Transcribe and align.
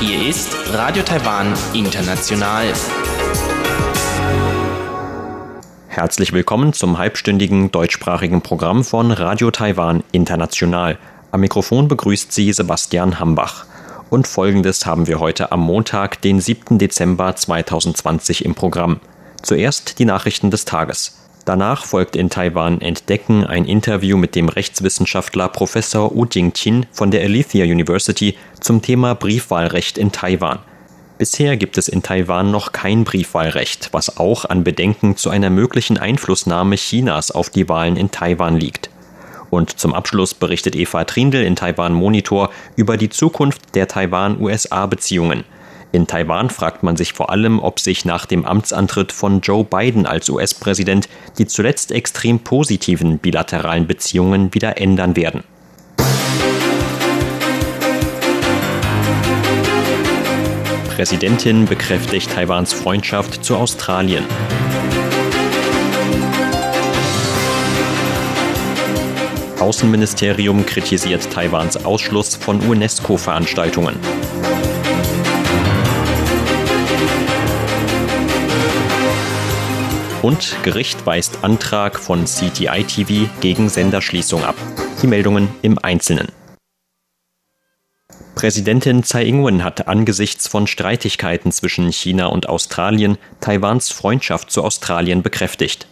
Hier 0.00 0.28
ist 0.28 0.54
Radio 0.74 1.02
Taiwan 1.02 1.54
International. 1.72 2.66
Herzlich 5.88 6.34
willkommen 6.34 6.74
zum 6.74 6.98
halbstündigen 6.98 7.70
deutschsprachigen 7.72 8.42
Programm 8.42 8.84
von 8.84 9.12
Radio 9.12 9.50
Taiwan 9.50 10.04
International. 10.12 10.98
Am 11.30 11.40
Mikrofon 11.40 11.88
begrüßt 11.88 12.30
Sie 12.30 12.52
Sebastian 12.52 13.18
Hambach. 13.18 13.64
Und 14.10 14.26
folgendes 14.26 14.84
haben 14.84 15.06
wir 15.06 15.20
heute 15.20 15.52
am 15.52 15.60
Montag, 15.60 16.20
den 16.20 16.42
7. 16.42 16.78
Dezember 16.78 17.34
2020 17.34 18.44
im 18.44 18.54
Programm. 18.54 19.00
Zuerst 19.40 19.98
die 19.98 20.04
Nachrichten 20.04 20.50
des 20.50 20.66
Tages. 20.66 21.27
Danach 21.48 21.86
folgt 21.86 22.14
in 22.14 22.28
Taiwan 22.28 22.82
Entdecken 22.82 23.42
ein 23.42 23.64
Interview 23.64 24.18
mit 24.18 24.34
dem 24.34 24.50
Rechtswissenschaftler 24.50 25.48
Professor 25.48 26.14
Wu 26.14 26.26
Jingqin 26.26 26.84
von 26.92 27.10
der 27.10 27.22
Alethea 27.22 27.64
University 27.64 28.36
zum 28.60 28.82
Thema 28.82 29.14
Briefwahlrecht 29.14 29.96
in 29.96 30.12
Taiwan. 30.12 30.58
Bisher 31.16 31.56
gibt 31.56 31.78
es 31.78 31.88
in 31.88 32.02
Taiwan 32.02 32.50
noch 32.50 32.72
kein 32.72 33.04
Briefwahlrecht, 33.04 33.88
was 33.92 34.18
auch 34.18 34.44
an 34.44 34.62
Bedenken 34.62 35.16
zu 35.16 35.30
einer 35.30 35.48
möglichen 35.48 35.96
Einflussnahme 35.96 36.76
Chinas 36.76 37.30
auf 37.30 37.48
die 37.48 37.66
Wahlen 37.66 37.96
in 37.96 38.10
Taiwan 38.10 38.60
liegt. 38.60 38.90
Und 39.48 39.80
zum 39.80 39.94
Abschluss 39.94 40.34
berichtet 40.34 40.76
Eva 40.76 41.04
Trindl 41.04 41.42
in 41.42 41.56
Taiwan 41.56 41.94
Monitor 41.94 42.50
über 42.76 42.98
die 42.98 43.08
Zukunft 43.08 43.74
der 43.74 43.88
Taiwan-USA-Beziehungen– 43.88 45.44
in 45.90 46.06
Taiwan 46.06 46.50
fragt 46.50 46.82
man 46.82 46.96
sich 46.96 47.14
vor 47.14 47.30
allem, 47.30 47.60
ob 47.60 47.80
sich 47.80 48.04
nach 48.04 48.26
dem 48.26 48.44
Amtsantritt 48.44 49.10
von 49.10 49.40
Joe 49.40 49.64
Biden 49.64 50.04
als 50.06 50.28
US-Präsident 50.28 51.08
die 51.38 51.46
zuletzt 51.46 51.92
extrem 51.92 52.40
positiven 52.40 53.18
bilateralen 53.18 53.86
Beziehungen 53.86 54.52
wieder 54.52 54.78
ändern 54.78 55.16
werden. 55.16 55.44
Präsidentin 60.94 61.64
bekräftigt 61.64 62.32
Taiwans 62.34 62.72
Freundschaft 62.72 63.44
zu 63.44 63.56
Australien. 63.56 64.24
Außenministerium 69.60 70.66
kritisiert 70.66 71.30
Taiwans 71.32 71.84
Ausschluss 71.84 72.34
von 72.34 72.60
UNESCO-Veranstaltungen. 72.60 73.96
Und 80.28 80.62
Gericht 80.62 81.06
weist 81.06 81.38
Antrag 81.40 81.98
von 81.98 82.26
CTI 82.26 82.84
TV 82.84 83.30
gegen 83.40 83.70
Senderschließung 83.70 84.44
ab. 84.44 84.56
Die 85.00 85.06
Meldungen 85.06 85.48
im 85.62 85.78
Einzelnen. 85.78 86.28
Präsidentin 88.34 89.02
Tsai 89.04 89.24
Ing-wen 89.24 89.64
hat 89.64 89.88
angesichts 89.88 90.46
von 90.46 90.66
Streitigkeiten 90.66 91.50
zwischen 91.50 91.90
China 91.90 92.26
und 92.26 92.46
Australien 92.46 93.16
Taiwans 93.40 93.90
Freundschaft 93.90 94.50
zu 94.50 94.62
Australien 94.62 95.22
bekräftigt. 95.22 95.86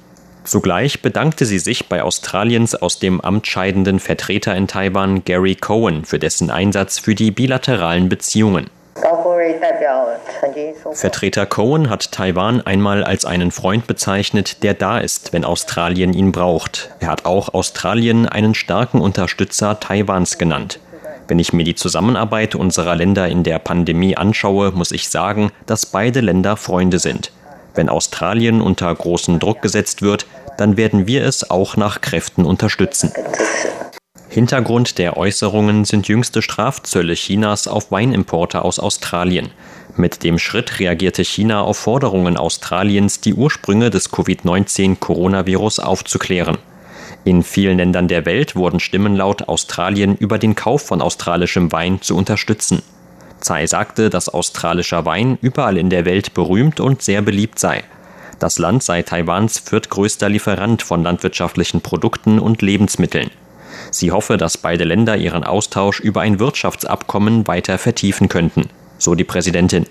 Zugleich 0.44 1.00
bedankte 1.00 1.46
sie 1.46 1.58
sich 1.58 1.88
bei 1.88 2.02
Australiens 2.02 2.74
aus 2.74 2.98
dem 2.98 3.22
Amt 3.22 3.46
scheidenden 3.46 4.00
Vertreter 4.00 4.54
in 4.54 4.68
Taiwan 4.68 5.24
Gary 5.24 5.54
Cohen 5.54 6.04
für 6.04 6.18
dessen 6.18 6.50
Einsatz 6.50 6.98
für 6.98 7.14
die 7.14 7.30
bilateralen 7.30 8.10
Beziehungen. 8.10 8.68
Vertreter 10.92 11.46
Cohen 11.46 11.90
hat 11.90 12.12
Taiwan 12.12 12.60
einmal 12.62 13.04
als 13.04 13.24
einen 13.24 13.50
Freund 13.50 13.86
bezeichnet, 13.86 14.62
der 14.62 14.74
da 14.74 14.98
ist, 14.98 15.32
wenn 15.32 15.44
Australien 15.44 16.12
ihn 16.12 16.32
braucht. 16.32 16.90
Er 17.00 17.08
hat 17.08 17.24
auch 17.24 17.52
Australien 17.54 18.26
einen 18.28 18.54
starken 18.54 19.00
Unterstützer 19.00 19.78
Taiwans 19.80 20.38
genannt. 20.38 20.80
Wenn 21.28 21.38
ich 21.38 21.52
mir 21.52 21.64
die 21.64 21.74
Zusammenarbeit 21.74 22.54
unserer 22.54 22.94
Länder 22.94 23.28
in 23.28 23.42
der 23.42 23.58
Pandemie 23.58 24.16
anschaue, 24.16 24.70
muss 24.70 24.92
ich 24.92 25.08
sagen, 25.08 25.50
dass 25.66 25.86
beide 25.86 26.20
Länder 26.20 26.56
Freunde 26.56 26.98
sind. 26.98 27.32
Wenn 27.74 27.88
Australien 27.88 28.60
unter 28.60 28.94
großen 28.94 29.38
Druck 29.38 29.60
gesetzt 29.60 30.02
wird, 30.02 30.26
dann 30.56 30.76
werden 30.76 31.06
wir 31.06 31.24
es 31.24 31.50
auch 31.50 31.76
nach 31.76 32.00
Kräften 32.00 32.46
unterstützen. 32.46 33.12
Hintergrund 34.36 34.98
der 34.98 35.16
Äußerungen 35.16 35.86
sind 35.86 36.08
jüngste 36.08 36.42
Strafzölle 36.42 37.14
Chinas 37.14 37.66
auf 37.66 37.90
Weinimporte 37.90 38.66
aus 38.66 38.78
Australien. 38.78 39.48
Mit 39.96 40.22
dem 40.24 40.38
Schritt 40.38 40.78
reagierte 40.78 41.24
China 41.24 41.62
auf 41.62 41.78
Forderungen 41.78 42.36
Australiens, 42.36 43.22
die 43.22 43.32
Ursprünge 43.32 43.88
des 43.88 44.10
Covid-19-Coronavirus 44.10 45.78
aufzuklären. 45.78 46.58
In 47.24 47.42
vielen 47.42 47.78
Ländern 47.78 48.08
der 48.08 48.26
Welt 48.26 48.54
wurden 48.56 48.78
Stimmen 48.78 49.16
laut, 49.16 49.48
Australien 49.48 50.14
über 50.16 50.36
den 50.36 50.54
Kauf 50.54 50.82
von 50.82 51.00
australischem 51.00 51.72
Wein 51.72 52.02
zu 52.02 52.14
unterstützen. 52.14 52.82
Tsai 53.40 53.66
sagte, 53.66 54.10
dass 54.10 54.28
australischer 54.28 55.06
Wein 55.06 55.38
überall 55.40 55.78
in 55.78 55.88
der 55.88 56.04
Welt 56.04 56.34
berühmt 56.34 56.78
und 56.78 57.00
sehr 57.00 57.22
beliebt 57.22 57.58
sei. 57.58 57.84
Das 58.38 58.58
Land 58.58 58.82
sei 58.82 59.00
Taiwans 59.00 59.60
viertgrößter 59.60 60.28
Lieferant 60.28 60.82
von 60.82 61.02
landwirtschaftlichen 61.02 61.80
Produkten 61.80 62.38
und 62.38 62.60
Lebensmitteln. 62.60 63.30
Sie 63.96 64.12
hoffe, 64.12 64.36
dass 64.36 64.58
beide 64.58 64.84
Länder 64.84 65.16
ihren 65.16 65.42
Austausch 65.42 66.00
über 66.00 66.20
ein 66.20 66.38
Wirtschaftsabkommen 66.38 67.46
weiter 67.46 67.78
vertiefen 67.78 68.28
könnten, 68.28 68.68
so 68.98 69.14
die 69.14 69.24
Präsidentin. 69.24 69.86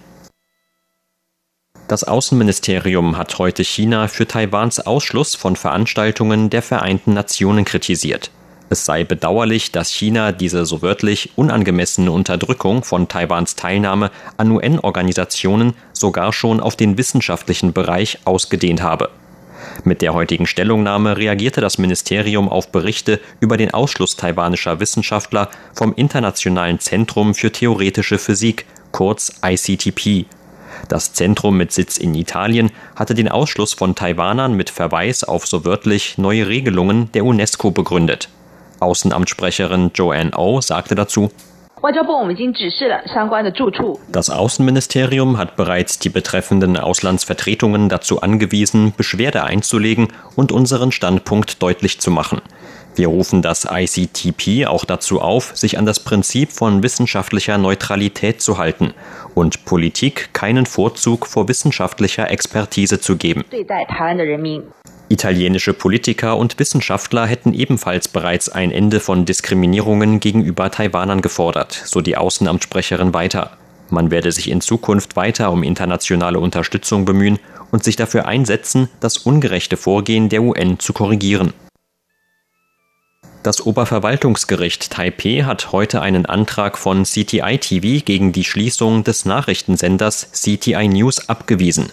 Das 1.87 2.03
Außenministerium 2.03 3.17
hat 3.17 3.39
heute 3.39 3.63
China 3.63 4.07
für 4.07 4.27
Taiwans 4.27 4.79
Ausschluss 4.79 5.33
von 5.33 5.55
Veranstaltungen 5.55 6.51
der 6.51 6.61
Vereinten 6.61 7.15
Nationen 7.15 7.65
kritisiert. 7.65 8.29
Es 8.69 8.85
sei 8.85 9.03
bedauerlich, 9.03 9.71
dass 9.71 9.89
China 9.89 10.31
diese 10.31 10.67
so 10.67 10.83
wörtlich 10.83 11.31
unangemessene 11.35 12.11
Unterdrückung 12.11 12.83
von 12.83 13.07
Taiwans 13.07 13.55
Teilnahme 13.55 14.11
an 14.37 14.51
UN-Organisationen 14.51 15.73
sogar 15.93 16.31
schon 16.31 16.59
auf 16.59 16.75
den 16.75 16.99
wissenschaftlichen 16.99 17.73
Bereich 17.73 18.19
ausgedehnt 18.25 18.83
habe. 18.83 19.09
Mit 19.83 20.01
der 20.01 20.13
heutigen 20.13 20.47
Stellungnahme 20.47 21.17
reagierte 21.17 21.61
das 21.61 21.77
Ministerium 21.77 22.49
auf 22.49 22.71
Berichte 22.71 23.19
über 23.39 23.57
den 23.57 23.73
Ausschluss 23.73 24.15
taiwanischer 24.15 24.79
Wissenschaftler 24.79 25.49
vom 25.73 25.93
Internationalen 25.95 26.79
Zentrum 26.79 27.35
für 27.35 27.51
theoretische 27.51 28.17
Physik, 28.17 28.65
kurz 28.91 29.39
ICTP. 29.45 30.25
Das 30.89 31.13
Zentrum 31.13 31.57
mit 31.57 31.71
Sitz 31.71 31.97
in 31.97 32.13
Italien 32.15 32.71
hatte 32.95 33.15
den 33.15 33.29
Ausschluss 33.29 33.73
von 33.73 33.95
Taiwanern 33.95 34.53
mit 34.53 34.69
Verweis 34.69 35.23
auf 35.23 35.47
so 35.47 35.65
wörtlich 35.65 36.17
neue 36.17 36.47
Regelungen 36.47 37.11
der 37.13 37.25
UNESCO 37.25 37.71
begründet. 37.71 38.29
Außenamtssprecherin 38.79 39.91
Joanne 39.93 40.31
O 40.37 40.61
sagte 40.61 40.95
dazu, 40.95 41.31
das 44.11 44.29
Außenministerium 44.31 45.37
hat 45.37 45.55
bereits 45.55 45.99
die 45.99 46.09
betreffenden 46.09 46.77
Auslandsvertretungen 46.77 47.89
dazu 47.89 48.21
angewiesen, 48.21 48.93
Beschwerde 48.97 49.43
einzulegen 49.43 50.07
und 50.35 50.51
unseren 50.51 50.91
Standpunkt 50.91 51.61
deutlich 51.61 51.99
zu 52.01 52.09
machen. 52.09 52.41
Wir 52.95 53.09
rufen 53.09 53.41
das 53.41 53.67
ICTP 53.69 54.67
auch 54.67 54.85
dazu 54.85 55.19
auf, 55.19 55.55
sich 55.55 55.77
an 55.77 55.85
das 55.85 55.99
Prinzip 55.99 56.51
von 56.51 56.81
wissenschaftlicher 56.81 57.57
Neutralität 57.57 58.41
zu 58.41 58.57
halten 58.57 58.93
und 59.33 59.65
Politik 59.65 60.29
keinen 60.31 60.65
Vorzug 60.65 61.27
vor 61.27 61.49
wissenschaftlicher 61.49 62.31
Expertise 62.31 63.01
zu 63.01 63.17
geben. 63.17 63.43
Italienische 65.07 65.73
Politiker 65.73 66.37
und 66.37 66.57
Wissenschaftler 66.57 67.27
hätten 67.27 67.53
ebenfalls 67.53 68.07
bereits 68.07 68.49
ein 68.49 68.71
Ende 68.71 68.99
von 68.99 69.25
Diskriminierungen 69.25 70.19
gegenüber 70.19 70.71
Taiwanern 70.71 71.21
gefordert, 71.21 71.73
so 71.85 72.01
die 72.01 72.17
Außenamtssprecherin 72.17 73.13
weiter. 73.13 73.51
Man 73.91 74.09
werde 74.09 74.31
sich 74.31 74.49
in 74.49 74.61
Zukunft 74.61 75.15
weiter 75.15 75.51
um 75.51 75.61
internationale 75.61 76.39
Unterstützung 76.39 77.05
bemühen 77.05 77.39
und 77.71 77.83
sich 77.83 77.97
dafür 77.97 78.25
einsetzen, 78.25 78.89
das 78.99 79.17
ungerechte 79.17 79.77
Vorgehen 79.77 80.29
der 80.29 80.41
UN 80.41 80.79
zu 80.79 80.91
korrigieren. 80.93 81.53
Das 83.45 83.63
Oberverwaltungsgericht 83.63 84.89
Taipeh 84.89 85.43
hat 85.43 85.71
heute 85.71 86.01
einen 86.01 86.25
Antrag 86.25 86.79
von 86.79 87.03
CTI 87.03 87.59
TV 87.59 88.03
gegen 88.03 88.31
die 88.31 88.43
Schließung 88.43 89.03
des 89.03 89.25
Nachrichtensenders 89.25 90.31
CTI 90.31 90.87
News 90.87 91.29
abgewiesen. 91.29 91.91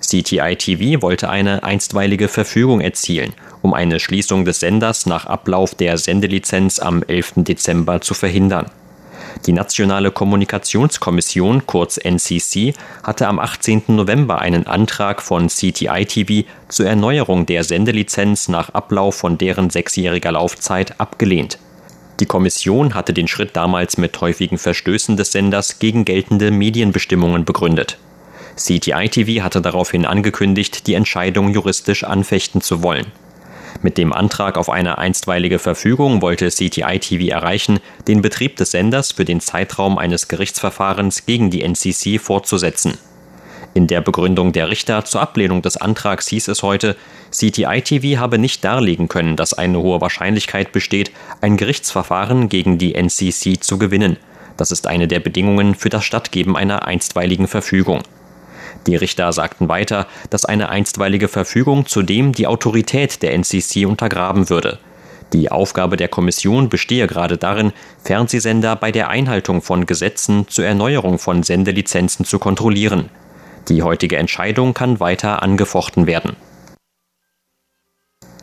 CTI 0.00 0.56
TV 0.56 1.02
wollte 1.02 1.28
eine 1.28 1.64
einstweilige 1.64 2.28
Verfügung 2.28 2.80
erzielen, 2.80 3.34
um 3.60 3.74
eine 3.74 4.00
Schließung 4.00 4.46
des 4.46 4.60
Senders 4.60 5.04
nach 5.04 5.26
Ablauf 5.26 5.74
der 5.74 5.98
Sendelizenz 5.98 6.78
am 6.78 7.02
11. 7.02 7.44
Dezember 7.44 8.00
zu 8.00 8.14
verhindern. 8.14 8.70
Die 9.44 9.52
Nationale 9.52 10.10
Kommunikationskommission, 10.10 11.66
kurz 11.66 11.98
NCC, 11.98 12.74
hatte 13.02 13.28
am 13.28 13.38
18. 13.38 13.82
November 13.88 14.40
einen 14.40 14.66
Antrag 14.66 15.20
von 15.20 15.48
CTI 15.48 16.06
TV 16.06 16.48
zur 16.68 16.86
Erneuerung 16.86 17.46
der 17.46 17.62
Sendelizenz 17.62 18.48
nach 18.48 18.70
Ablauf 18.70 19.16
von 19.16 19.38
deren 19.38 19.70
sechsjähriger 19.70 20.32
Laufzeit 20.32 20.98
abgelehnt. 20.98 21.58
Die 22.18 22.26
Kommission 22.26 22.94
hatte 22.94 23.12
den 23.12 23.28
Schritt 23.28 23.54
damals 23.54 23.98
mit 23.98 24.18
häufigen 24.20 24.56
Verstößen 24.56 25.16
des 25.16 25.32
Senders 25.32 25.78
gegen 25.78 26.06
geltende 26.06 26.50
Medienbestimmungen 26.50 27.44
begründet. 27.44 27.98
CTI 28.56 29.10
TV 29.10 29.44
hatte 29.44 29.60
daraufhin 29.60 30.06
angekündigt, 30.06 30.86
die 30.86 30.94
Entscheidung 30.94 31.52
juristisch 31.52 32.04
anfechten 32.04 32.62
zu 32.62 32.82
wollen. 32.82 33.06
Mit 33.86 33.98
dem 33.98 34.12
Antrag 34.12 34.58
auf 34.58 34.68
eine 34.68 34.98
einstweilige 34.98 35.60
Verfügung 35.60 36.20
wollte 36.20 36.48
CTI 36.48 36.98
TV 36.98 37.32
erreichen, 37.32 37.78
den 38.08 38.20
Betrieb 38.20 38.56
des 38.56 38.72
Senders 38.72 39.12
für 39.12 39.24
den 39.24 39.38
Zeitraum 39.38 39.96
eines 39.96 40.26
Gerichtsverfahrens 40.26 41.24
gegen 41.24 41.50
die 41.50 41.62
NCC 41.62 42.18
fortzusetzen. 42.18 42.98
In 43.74 43.86
der 43.86 44.00
Begründung 44.00 44.50
der 44.50 44.70
Richter 44.70 45.04
zur 45.04 45.20
Ablehnung 45.20 45.62
des 45.62 45.76
Antrags 45.76 46.26
hieß 46.26 46.48
es 46.48 46.64
heute, 46.64 46.96
CTI 47.30 47.80
TV 47.80 48.20
habe 48.20 48.38
nicht 48.38 48.64
darlegen 48.64 49.06
können, 49.06 49.36
dass 49.36 49.54
eine 49.54 49.78
hohe 49.78 50.00
Wahrscheinlichkeit 50.00 50.72
besteht, 50.72 51.12
ein 51.40 51.56
Gerichtsverfahren 51.56 52.48
gegen 52.48 52.78
die 52.78 52.96
NCC 52.96 53.60
zu 53.60 53.78
gewinnen. 53.78 54.16
Das 54.56 54.72
ist 54.72 54.88
eine 54.88 55.06
der 55.06 55.20
Bedingungen 55.20 55.76
für 55.76 55.90
das 55.90 56.04
Stattgeben 56.04 56.56
einer 56.56 56.88
einstweiligen 56.88 57.46
Verfügung. 57.46 58.02
Die 58.86 58.96
Richter 58.96 59.32
sagten 59.32 59.68
weiter, 59.68 60.06
dass 60.30 60.44
eine 60.44 60.68
einstweilige 60.68 61.28
Verfügung 61.28 61.86
zudem 61.86 62.32
die 62.32 62.46
Autorität 62.46 63.22
der 63.22 63.34
NCC 63.34 63.84
untergraben 63.86 64.48
würde. 64.48 64.78
Die 65.32 65.50
Aufgabe 65.50 65.96
der 65.96 66.08
Kommission 66.08 66.68
bestehe 66.68 67.08
gerade 67.08 67.36
darin, 67.36 67.72
Fernsehsender 68.04 68.76
bei 68.76 68.92
der 68.92 69.08
Einhaltung 69.08 69.60
von 69.60 69.86
Gesetzen 69.86 70.46
zur 70.48 70.64
Erneuerung 70.64 71.18
von 71.18 71.42
Sendelizenzen 71.42 72.24
zu 72.24 72.38
kontrollieren. 72.38 73.10
Die 73.68 73.82
heutige 73.82 74.16
Entscheidung 74.16 74.72
kann 74.72 75.00
weiter 75.00 75.42
angefochten 75.42 76.06
werden. 76.06 76.36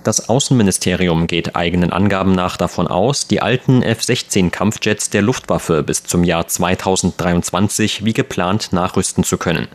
Das 0.04 0.28
Außenministerium 0.28 1.28
geht 1.28 1.56
eigenen 1.56 1.94
Angaben 1.94 2.34
nach 2.34 2.58
davon 2.58 2.88
aus, 2.88 3.28
die 3.28 3.42
alten 3.42 3.82
F-16 3.82 4.50
Kampfjets 4.50 5.10
der 5.10 5.22
Luftwaffe 5.22 5.82
bis 5.82 6.04
zum 6.04 6.26
Jahr 6.26 6.46
2023 6.46 8.04
wie 8.04 8.12
geplant 8.12 8.74
nachrüsten 8.74 9.24
zu 9.24 9.38
können. 9.38 9.70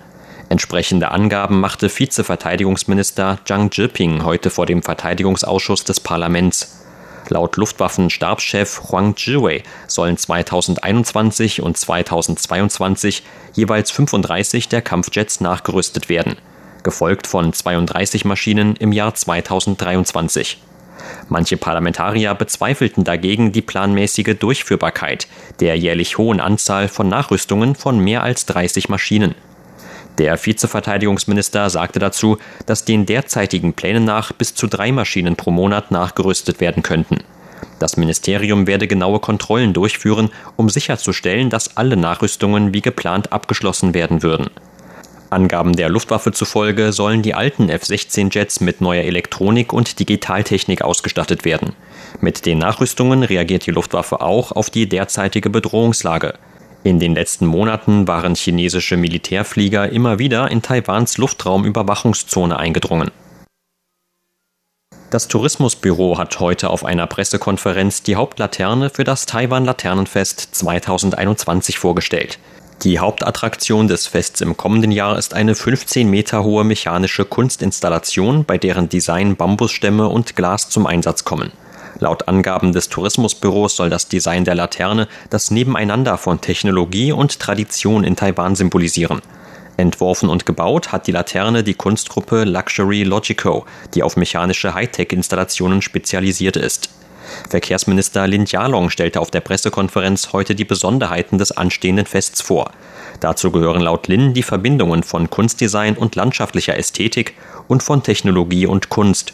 Entsprechende 0.50 1.11
Angaben 1.11 1.61
machte 1.61 1.91
Vizeverteidigungsminister 1.91 3.39
Zhang 3.45 3.71
Zhiping 3.71 4.25
heute 4.25 4.49
vor 4.49 4.65
dem 4.65 4.83
Verteidigungsausschuss 4.83 5.85
des 5.85 6.00
Parlaments. 6.00 6.87
Laut 7.29 7.56
Luftwaffenstabschef 7.56 8.85
Huang 8.89 9.15
Zhiwei 9.15 9.62
sollen 9.87 10.17
2021 10.17 11.61
und 11.61 11.77
2022 11.77 13.23
jeweils 13.53 13.91
35 13.91 14.69
der 14.69 14.81
Kampfjets 14.81 15.43
nachgerüstet 15.43 16.09
werden, 16.09 16.37
gefolgt 16.83 17.27
von 17.27 17.53
32 17.53 18.25
Maschinen 18.25 18.77
im 18.77 18.93
Jahr 18.93 19.15
2023. 19.15 20.62
Manche 21.29 21.59
Parlamentarier 21.59 22.35
bezweifelten 22.35 23.05
dagegen 23.05 23.53
die 23.53 23.61
planmäßige 23.61 24.39
Durchführbarkeit 24.39 25.29
der 25.61 25.77
jährlich 25.77 26.17
hohen 26.17 26.41
Anzahl 26.41 26.89
von 26.89 27.09
Nachrüstungen 27.09 27.75
von 27.75 27.99
mehr 27.99 28.23
als 28.23 28.47
30 28.47 28.89
Maschinen. 28.89 29.35
Der 30.19 30.37
Vizeverteidigungsminister 30.44 31.70
sagte 31.70 32.00
dazu, 32.00 32.38
dass 32.67 32.85
den 32.85 33.06
derzeitigen 33.06 33.73
Plänen 33.73 34.05
nach 34.05 34.32
bis 34.32 34.55
zu 34.55 34.67
drei 34.67 34.91
Maschinen 34.91 35.37
pro 35.37 35.50
Monat 35.53 35.91
nachgerüstet 35.91 36.61
werden 36.61 36.82
könnten. 36.82 37.19
Das 37.79 37.97
Ministerium 37.97 38.67
werde 38.67 38.88
genaue 38.88 39.20
Kontrollen 39.20 39.73
durchführen, 39.73 40.31
um 40.56 40.69
sicherzustellen, 40.69 41.50
dass 41.50 41.76
alle 41.76 41.97
Nachrüstungen 41.97 42.75
wie 42.75 42.81
geplant 42.81 43.32
abgeschlossen 43.32 43.94
werden 43.94 44.23
würden. 44.23 44.50
Angaben 45.31 45.75
der 45.75 45.91
Luftwaffe 45.91 46.32
zufolge 46.32 46.93
sollen 46.93 47.23
die 47.23 47.35
alten 47.35 47.69
F-16-Jets 47.69 48.61
mit 48.61 48.81
neuer 48.81 49.05
Elektronik 49.05 49.73
und 49.73 50.00
Digitaltechnik 50.00 50.82
ausgestattet 50.82 51.44
werden. 51.44 51.75
Mit 52.21 52.47
den 52.47 52.59
Nachrüstungen 52.59 53.23
reagiert 53.23 53.67
die 53.67 53.71
Luftwaffe 53.71 54.21
auch 54.23 54.53
auf 54.53 54.71
die 54.71 54.88
derzeitige 54.88 55.50
Bedrohungslage. 55.50 56.35
In 56.88 56.99
den 56.99 57.14
letzten 57.14 57.44
Monaten 57.44 58.08
waren 58.08 58.35
chinesische 58.35 58.96
Militärflieger 58.96 59.93
immer 59.93 60.19
wieder 60.19 60.50
in 60.50 60.62
Taiwans 60.62 61.19
Luftraumüberwachungszone 61.19 62.58
eingedrungen. 62.58 63.11
Das 65.11 65.29
Tourismusbüro 65.29 66.17
hat 66.17 66.40
heute 66.40 66.70
auf 66.70 66.87
einer 66.87 67.06
Pressekonferenz 67.06 68.05
die 68.05 68.17
Hauptlaterne 68.17 68.88
für 68.88 69.05
das 69.05 69.26
Taiwan 69.26 69.67
Laternenfest 69.67 70.55
2021 70.55 71.79
vorgestellt. 71.79 72.38
Die 72.85 72.99
Hauptattraktion 72.99 73.87
des 73.87 74.06
Fests 74.06 74.40
im 74.40 74.56
kommenden 74.56 74.90
Jahr 74.90 75.19
ist 75.19 75.35
eine 75.35 75.55
15 75.55 76.08
Meter 76.08 76.43
hohe 76.43 76.64
mechanische 76.64 77.26
Kunstinstallation, 77.26 78.46
bei 78.46 78.56
deren 78.56 78.88
Design 78.88 79.37
Bambusstämme 79.37 80.08
und 80.08 80.37
Glas 80.37 80.70
zum 80.70 80.87
Einsatz 80.87 81.25
kommen. 81.25 81.52
Laut 82.00 82.29
Angaben 82.29 82.73
des 82.73 82.89
Tourismusbüros 82.89 83.77
soll 83.77 83.91
das 83.91 84.09
Design 84.09 84.45
der 84.45 84.55
Laterne 84.55 85.09
das 85.31 85.50
Nebeneinander 85.50 86.17
von 86.17 86.41
Technologie 86.41 87.12
und 87.12 87.41
Tradition 87.41 88.05
in 88.05 88.15
Taiwan 88.15 88.55
symbolisieren. 88.55 89.21
Entworfen 89.77 90.29
und 90.29 90.47
gebaut 90.47 90.93
hat 90.93 91.06
die 91.06 91.12
Laterne 91.12 91.62
die 91.62 91.75
Kunstgruppe 91.75 92.45
Luxury 92.45 93.05
Logico, 93.05 93.65
die 93.95 94.03
auf 94.03 94.17
mechanische 94.17 94.75
Hightech-Installationen 94.75 95.83
spezialisiert 95.83 96.56
ist. 96.56 96.91
Verkehrsminister 97.49 98.27
Lin 98.27 98.47
Jialong 98.47 98.91
stellte 98.91 99.21
auf 99.21 99.31
der 99.31 99.41
Pressekonferenz 99.41 100.33
heute 100.33 100.55
die 100.55 100.65
Besonderheiten 100.65 101.39
des 101.39 101.53
anstehenden 101.53 102.06
Fests 102.06 102.41
vor. 102.41 102.73
Dazu 103.21 103.50
gehören 103.50 103.83
laut 103.83 104.09
Lin 104.09 104.35
die 104.35 104.43
Verbindungen 104.43 105.03
von 105.03 105.31
Kunstdesign 105.31 105.97
und 105.97 106.17
landschaftlicher 106.17 106.77
Ästhetik 106.77 107.35
und 107.67 107.83
von 107.83 108.03
Technologie 108.03 108.67
und 108.67 108.89
Kunst. 108.89 109.33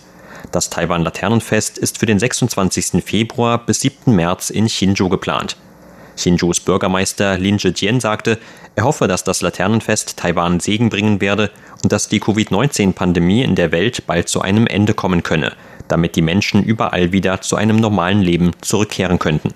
Das 0.52 0.70
Taiwan 0.70 1.02
Laternenfest 1.02 1.78
ist 1.78 1.98
für 1.98 2.06
den 2.06 2.18
26. 2.18 3.04
Februar 3.04 3.58
bis 3.58 3.80
7. 3.80 4.14
März 4.14 4.50
in 4.50 4.68
Hsinchu 4.68 5.08
geplant. 5.08 5.56
Hsinchus 6.16 6.60
Bürgermeister 6.60 7.38
Lin 7.38 7.58
Zhejian 7.58 8.00
sagte, 8.00 8.38
er 8.76 8.84
hoffe, 8.84 9.08
dass 9.08 9.24
das 9.24 9.42
Laternenfest 9.42 10.16
Taiwan 10.16 10.60
Segen 10.60 10.90
bringen 10.90 11.20
werde 11.20 11.50
und 11.82 11.92
dass 11.92 12.08
die 12.08 12.20
Covid-19-Pandemie 12.20 13.42
in 13.42 13.56
der 13.56 13.72
Welt 13.72 14.06
bald 14.06 14.28
zu 14.28 14.40
einem 14.40 14.66
Ende 14.66 14.94
kommen 14.94 15.22
könne, 15.22 15.52
damit 15.88 16.16
die 16.16 16.22
Menschen 16.22 16.62
überall 16.62 17.12
wieder 17.12 17.40
zu 17.40 17.56
einem 17.56 17.76
normalen 17.76 18.20
Leben 18.20 18.52
zurückkehren 18.60 19.18
könnten. 19.18 19.50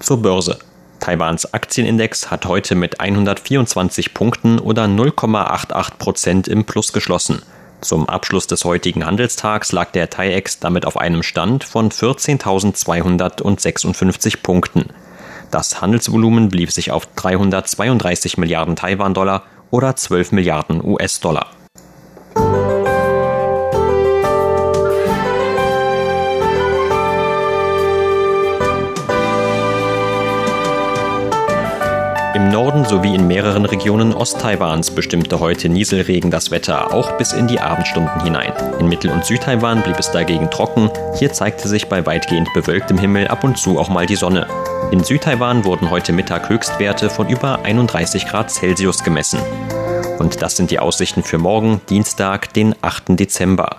Zur 0.00 0.22
Börse. 0.22 0.58
Taiwans 1.00 1.52
Aktienindex 1.54 2.30
hat 2.30 2.46
heute 2.46 2.74
mit 2.74 3.00
124 3.00 4.14
Punkten 4.14 4.58
oder 4.58 4.84
0,88 4.84 5.98
Prozent 5.98 6.48
im 6.48 6.64
Plus 6.64 6.92
geschlossen. 6.92 7.42
Zum 7.80 8.08
Abschluss 8.08 8.48
des 8.48 8.64
heutigen 8.64 9.06
Handelstags 9.06 9.70
lag 9.72 9.92
der 9.92 10.10
TAIEX 10.10 10.58
damit 10.58 10.84
auf 10.84 10.96
einem 10.96 11.22
Stand 11.22 11.62
von 11.62 11.90
14.256 11.90 14.42
Punkten. 14.42 14.86
Das 15.50 15.80
Handelsvolumen 15.80 16.48
blieb 16.48 16.72
sich 16.72 16.90
auf 16.90 17.06
332 17.14 18.36
Milliarden 18.36 18.74
Taiwan-Dollar 18.76 19.44
oder 19.70 19.94
12 19.94 20.32
Milliarden 20.32 20.82
US-Dollar. 20.84 21.50
Im 32.38 32.52
Norden 32.52 32.84
sowie 32.84 33.16
in 33.16 33.26
mehreren 33.26 33.64
Regionen 33.64 34.14
Osttaiwans 34.14 34.92
bestimmte 34.92 35.40
heute 35.40 35.68
Nieselregen 35.68 36.30
das 36.30 36.52
Wetter, 36.52 36.94
auch 36.94 37.18
bis 37.18 37.32
in 37.32 37.48
die 37.48 37.58
Abendstunden 37.58 38.22
hinein. 38.22 38.52
In 38.78 38.86
Mittel- 38.86 39.10
und 39.10 39.24
Südtaiwan 39.24 39.82
blieb 39.82 39.98
es 39.98 40.12
dagegen 40.12 40.48
trocken. 40.48 40.88
Hier 41.18 41.32
zeigte 41.32 41.66
sich 41.66 41.88
bei 41.88 42.06
weitgehend 42.06 42.48
bewölktem 42.54 42.96
Himmel 42.96 43.26
ab 43.26 43.42
und 43.42 43.58
zu 43.58 43.80
auch 43.80 43.88
mal 43.88 44.06
die 44.06 44.14
Sonne. 44.14 44.46
In 44.92 45.02
Südtaiwan 45.02 45.64
wurden 45.64 45.90
heute 45.90 46.12
Mittag 46.12 46.48
Höchstwerte 46.48 47.10
von 47.10 47.28
über 47.28 47.64
31 47.64 48.28
Grad 48.28 48.52
Celsius 48.52 49.02
gemessen. 49.02 49.40
Und 50.20 50.40
das 50.40 50.56
sind 50.56 50.70
die 50.70 50.78
Aussichten 50.78 51.24
für 51.24 51.38
morgen, 51.38 51.80
Dienstag, 51.88 52.54
den 52.54 52.76
8. 52.82 53.18
Dezember. 53.18 53.78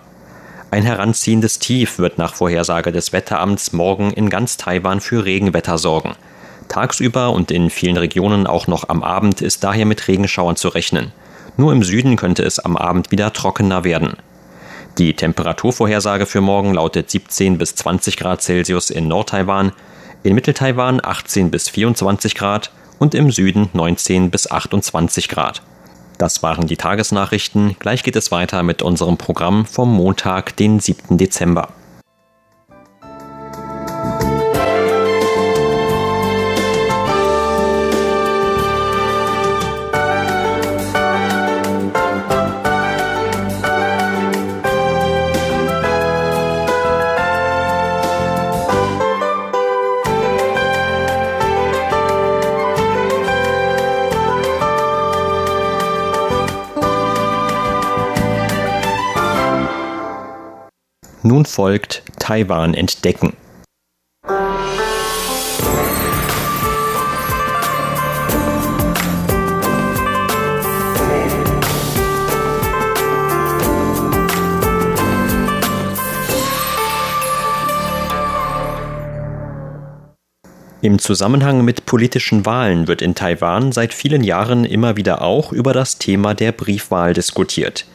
Ein 0.69 0.83
heranziehendes 0.83 1.59
Tief 1.59 1.97
wird 1.97 2.17
nach 2.17 2.35
Vorhersage 2.35 2.91
des 2.91 3.13
Wetteramts 3.13 3.71
morgen 3.71 4.11
in 4.11 4.29
ganz 4.29 4.57
Taiwan 4.57 4.99
für 4.99 5.23
Regenwetter 5.23 5.77
sorgen. 5.77 6.17
Tagsüber 6.69 7.31
und 7.31 7.51
in 7.51 7.69
vielen 7.69 7.97
Regionen 7.97 8.47
auch 8.47 8.67
noch 8.67 8.87
am 8.87 9.03
Abend 9.03 9.41
ist 9.41 9.63
daher 9.65 9.85
mit 9.85 10.07
Regenschauern 10.07 10.55
zu 10.55 10.69
rechnen. 10.69 11.11
Nur 11.57 11.73
im 11.73 11.83
Süden 11.83 12.15
könnte 12.15 12.43
es 12.43 12.59
am 12.59 12.77
Abend 12.77 13.11
wieder 13.11 13.33
trockener 13.33 13.83
werden. 13.83 14.15
Die 14.97 15.13
Temperaturvorhersage 15.13 16.25
für 16.25 16.41
morgen 16.41 16.73
lautet 16.73 17.09
17 17.09 17.57
bis 17.57 17.75
20 17.75 18.15
Grad 18.15 18.41
Celsius 18.41 18.89
in 18.89 19.07
Nordtaiwan, 19.07 19.73
in 20.23 20.35
Mitteltaiwan 20.35 21.01
18 21.03 21.51
bis 21.51 21.67
24 21.69 22.35
Grad 22.35 22.71
und 22.97 23.15
im 23.15 23.31
Süden 23.31 23.69
19 23.73 24.29
bis 24.29 24.49
28 24.49 25.29
Grad. 25.29 25.61
Das 26.17 26.43
waren 26.43 26.67
die 26.67 26.75
Tagesnachrichten. 26.75 27.77
Gleich 27.79 28.03
geht 28.03 28.17
es 28.17 28.31
weiter 28.31 28.61
mit 28.61 28.81
unserem 28.81 29.17
Programm 29.17 29.65
vom 29.65 29.93
Montag, 29.93 30.55
den 30.57 30.81
7. 30.81 31.17
Dezember. 31.17 31.69
Folgt 61.49 62.03
Taiwan 62.19 62.73
entdecken. 62.73 63.33
Im 80.81 80.97
Zusammenhang 80.97 81.65
mit 81.65 81.85
politischen 81.85 82.45
Wahlen 82.45 82.87
wird 82.87 83.01
in 83.01 83.13
Taiwan 83.13 83.73
seit 83.73 83.93
vielen 83.93 84.23
Jahren 84.23 84.63
immer 84.63 84.95
wieder 84.95 85.21
auch 85.21 85.51
über 85.51 85.73
das 85.73 85.97
Thema 85.97 86.33
der 86.33 86.53
Briefwahl 86.53 87.13
diskutiert. 87.13 87.85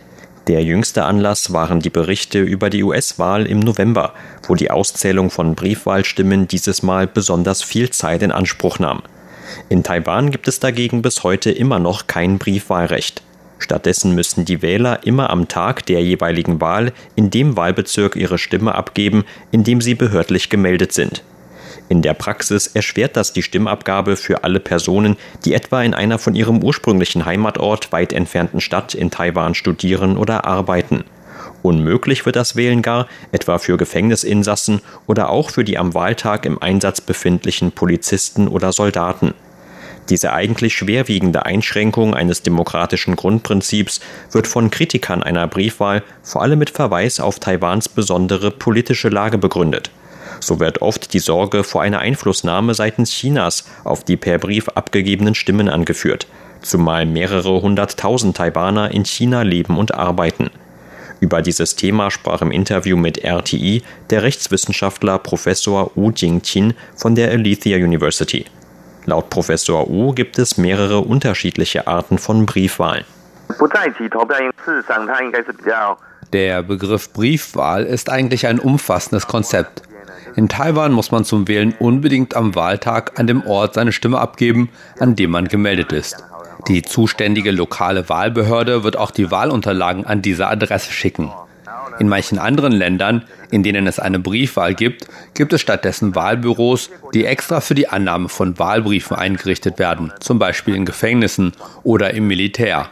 Der 0.46 0.62
jüngste 0.62 1.04
Anlass 1.04 1.54
waren 1.54 1.80
die 1.80 1.88
Berichte 1.88 2.40
über 2.40 2.68
die 2.68 2.82
US-Wahl 2.82 3.46
im 3.46 3.60
November, 3.60 4.12
wo 4.46 4.54
die 4.54 4.70
Auszählung 4.70 5.30
von 5.30 5.54
Briefwahlstimmen 5.54 6.48
dieses 6.48 6.82
Mal 6.82 7.06
besonders 7.06 7.62
viel 7.62 7.88
Zeit 7.88 8.22
in 8.22 8.30
Anspruch 8.30 8.78
nahm. 8.78 9.02
In 9.70 9.82
Taiwan 9.82 10.30
gibt 10.30 10.46
es 10.46 10.60
dagegen 10.60 11.00
bis 11.00 11.22
heute 11.22 11.50
immer 11.50 11.78
noch 11.78 12.08
kein 12.08 12.38
Briefwahlrecht. 12.38 13.22
Stattdessen 13.58 14.14
müssen 14.14 14.44
die 14.44 14.60
Wähler 14.60 15.06
immer 15.06 15.30
am 15.30 15.48
Tag 15.48 15.86
der 15.86 16.02
jeweiligen 16.02 16.60
Wahl 16.60 16.92
in 17.16 17.30
dem 17.30 17.56
Wahlbezirk 17.56 18.14
ihre 18.14 18.36
Stimme 18.36 18.74
abgeben, 18.74 19.24
in 19.50 19.64
dem 19.64 19.80
sie 19.80 19.94
behördlich 19.94 20.50
gemeldet 20.50 20.92
sind. 20.92 21.22
In 21.88 22.00
der 22.00 22.14
Praxis 22.14 22.66
erschwert 22.66 23.16
das 23.16 23.32
die 23.32 23.42
Stimmabgabe 23.42 24.16
für 24.16 24.42
alle 24.42 24.60
Personen, 24.60 25.16
die 25.44 25.52
etwa 25.52 25.82
in 25.82 25.92
einer 25.92 26.18
von 26.18 26.34
ihrem 26.34 26.62
ursprünglichen 26.62 27.26
Heimatort 27.26 27.92
weit 27.92 28.12
entfernten 28.12 28.60
Stadt 28.60 28.94
in 28.94 29.10
Taiwan 29.10 29.54
studieren 29.54 30.16
oder 30.16 30.46
arbeiten. 30.46 31.04
Unmöglich 31.62 32.26
wird 32.26 32.36
das 32.36 32.56
Wählen 32.56 32.82
gar, 32.82 33.06
etwa 33.32 33.58
für 33.58 33.76
Gefängnisinsassen 33.76 34.80
oder 35.06 35.30
auch 35.30 35.50
für 35.50 35.64
die 35.64 35.78
am 35.78 35.94
Wahltag 35.94 36.46
im 36.46 36.60
Einsatz 36.60 37.00
befindlichen 37.00 37.72
Polizisten 37.72 38.48
oder 38.48 38.72
Soldaten. 38.72 39.34
Diese 40.10 40.32
eigentlich 40.32 40.74
schwerwiegende 40.74 41.46
Einschränkung 41.46 42.14
eines 42.14 42.42
demokratischen 42.42 43.16
Grundprinzips 43.16 44.00
wird 44.32 44.46
von 44.46 44.70
Kritikern 44.70 45.22
einer 45.22 45.46
Briefwahl 45.46 46.02
vor 46.22 46.42
allem 46.42 46.58
mit 46.58 46.70
Verweis 46.70 47.20
auf 47.20 47.38
Taiwans 47.38 47.88
besondere 47.88 48.50
politische 48.50 49.08
Lage 49.08 49.38
begründet. 49.38 49.90
So 50.44 50.60
wird 50.60 50.82
oft 50.82 51.14
die 51.14 51.20
Sorge 51.20 51.64
vor 51.64 51.80
einer 51.80 52.00
Einflussnahme 52.00 52.74
seitens 52.74 53.10
Chinas 53.10 53.64
auf 53.82 54.04
die 54.04 54.18
per 54.18 54.36
Brief 54.36 54.68
abgegebenen 54.68 55.34
Stimmen 55.34 55.70
angeführt, 55.70 56.26
zumal 56.60 57.06
mehrere 57.06 57.62
hunderttausend 57.62 58.36
Taiwaner 58.36 58.90
in 58.90 59.06
China 59.06 59.40
leben 59.40 59.78
und 59.78 59.94
arbeiten. 59.94 60.50
Über 61.20 61.40
dieses 61.40 61.76
Thema 61.76 62.10
sprach 62.10 62.42
im 62.42 62.50
Interview 62.50 62.98
mit 62.98 63.24
RTI 63.24 63.82
der 64.10 64.22
Rechtswissenschaftler 64.22 65.18
Professor 65.18 65.90
Wu 65.94 66.10
Jingqin 66.10 66.74
von 66.94 67.14
der 67.14 67.30
Alethea 67.30 67.78
University. 67.78 68.44
Laut 69.06 69.30
Professor 69.30 69.88
Wu 69.88 70.12
gibt 70.12 70.38
es 70.38 70.58
mehrere 70.58 70.98
unterschiedliche 70.98 71.86
Arten 71.86 72.18
von 72.18 72.44
Briefwahlen. 72.44 73.06
Der 76.34 76.62
Begriff 76.62 77.12
Briefwahl 77.14 77.84
ist 77.84 78.10
eigentlich 78.10 78.46
ein 78.46 78.58
umfassendes 78.58 79.26
Konzept. 79.26 79.82
In 80.36 80.48
Taiwan 80.48 80.92
muss 80.92 81.12
man 81.12 81.24
zum 81.24 81.46
Wählen 81.46 81.74
unbedingt 81.78 82.34
am 82.34 82.54
Wahltag 82.54 83.18
an 83.18 83.26
dem 83.26 83.46
Ort 83.46 83.74
seine 83.74 83.92
Stimme 83.92 84.18
abgeben, 84.18 84.68
an 84.98 85.14
dem 85.14 85.30
man 85.30 85.46
gemeldet 85.46 85.92
ist. 85.92 86.24
Die 86.68 86.82
zuständige 86.82 87.50
lokale 87.50 88.08
Wahlbehörde 88.08 88.82
wird 88.84 88.96
auch 88.96 89.10
die 89.10 89.30
Wahlunterlagen 89.30 90.06
an 90.06 90.22
diese 90.22 90.48
Adresse 90.48 90.92
schicken. 90.92 91.30
In 92.00 92.08
manchen 92.08 92.38
anderen 92.38 92.72
Ländern, 92.72 93.24
in 93.50 93.62
denen 93.62 93.86
es 93.86 94.00
eine 94.00 94.18
Briefwahl 94.18 94.74
gibt, 94.74 95.06
gibt 95.34 95.52
es 95.52 95.60
stattdessen 95.60 96.14
Wahlbüros, 96.16 96.90
die 97.12 97.24
extra 97.24 97.60
für 97.60 97.74
die 97.76 97.88
Annahme 97.88 98.28
von 98.28 98.58
Wahlbriefen 98.58 99.16
eingerichtet 99.16 99.78
werden, 99.78 100.12
zum 100.18 100.40
Beispiel 100.40 100.74
in 100.74 100.84
Gefängnissen 100.84 101.52
oder 101.84 102.12
im 102.12 102.26
Militär. 102.26 102.88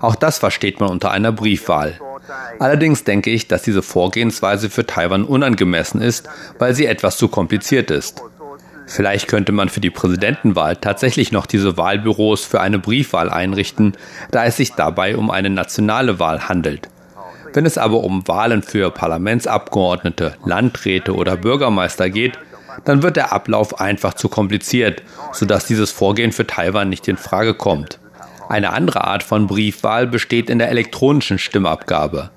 Auch 0.00 0.16
das 0.16 0.38
versteht 0.38 0.80
man 0.80 0.90
unter 0.90 1.12
einer 1.12 1.30
Briefwahl. 1.30 2.00
Allerdings 2.58 3.04
denke 3.04 3.30
ich, 3.30 3.48
dass 3.48 3.62
diese 3.62 3.82
Vorgehensweise 3.82 4.70
für 4.70 4.86
Taiwan 4.86 5.24
unangemessen 5.24 6.00
ist, 6.00 6.28
weil 6.58 6.74
sie 6.74 6.86
etwas 6.86 7.16
zu 7.16 7.28
kompliziert 7.28 7.90
ist. 7.90 8.22
Vielleicht 8.86 9.28
könnte 9.28 9.52
man 9.52 9.68
für 9.68 9.80
die 9.80 9.90
Präsidentenwahl 9.90 10.76
tatsächlich 10.76 11.32
noch 11.32 11.46
diese 11.46 11.76
Wahlbüros 11.76 12.44
für 12.44 12.60
eine 12.60 12.78
Briefwahl 12.78 13.30
einrichten, 13.30 13.96
da 14.30 14.44
es 14.44 14.56
sich 14.56 14.72
dabei 14.72 15.16
um 15.16 15.30
eine 15.30 15.50
nationale 15.50 16.18
Wahl 16.18 16.48
handelt. 16.48 16.88
Wenn 17.52 17.66
es 17.66 17.78
aber 17.78 18.02
um 18.02 18.26
Wahlen 18.26 18.62
für 18.62 18.90
Parlamentsabgeordnete, 18.90 20.34
Landräte 20.44 21.14
oder 21.14 21.36
Bürgermeister 21.36 22.10
geht, 22.10 22.38
dann 22.84 23.02
wird 23.02 23.16
der 23.16 23.32
Ablauf 23.32 23.80
einfach 23.80 24.14
zu 24.14 24.28
kompliziert, 24.28 25.02
sodass 25.32 25.66
dieses 25.66 25.92
Vorgehen 25.92 26.32
für 26.32 26.46
Taiwan 26.46 26.88
nicht 26.88 27.06
in 27.06 27.16
Frage 27.16 27.54
kommt. 27.54 28.00
Eine 28.48 28.72
andere 28.72 29.04
Art 29.04 29.22
von 29.22 29.46
Briefwahl 29.46 30.06
besteht 30.06 30.50
in 30.50 30.58
der 30.58 30.70
elektronischen 30.70 31.38
Stimmabgabe. 31.38 32.30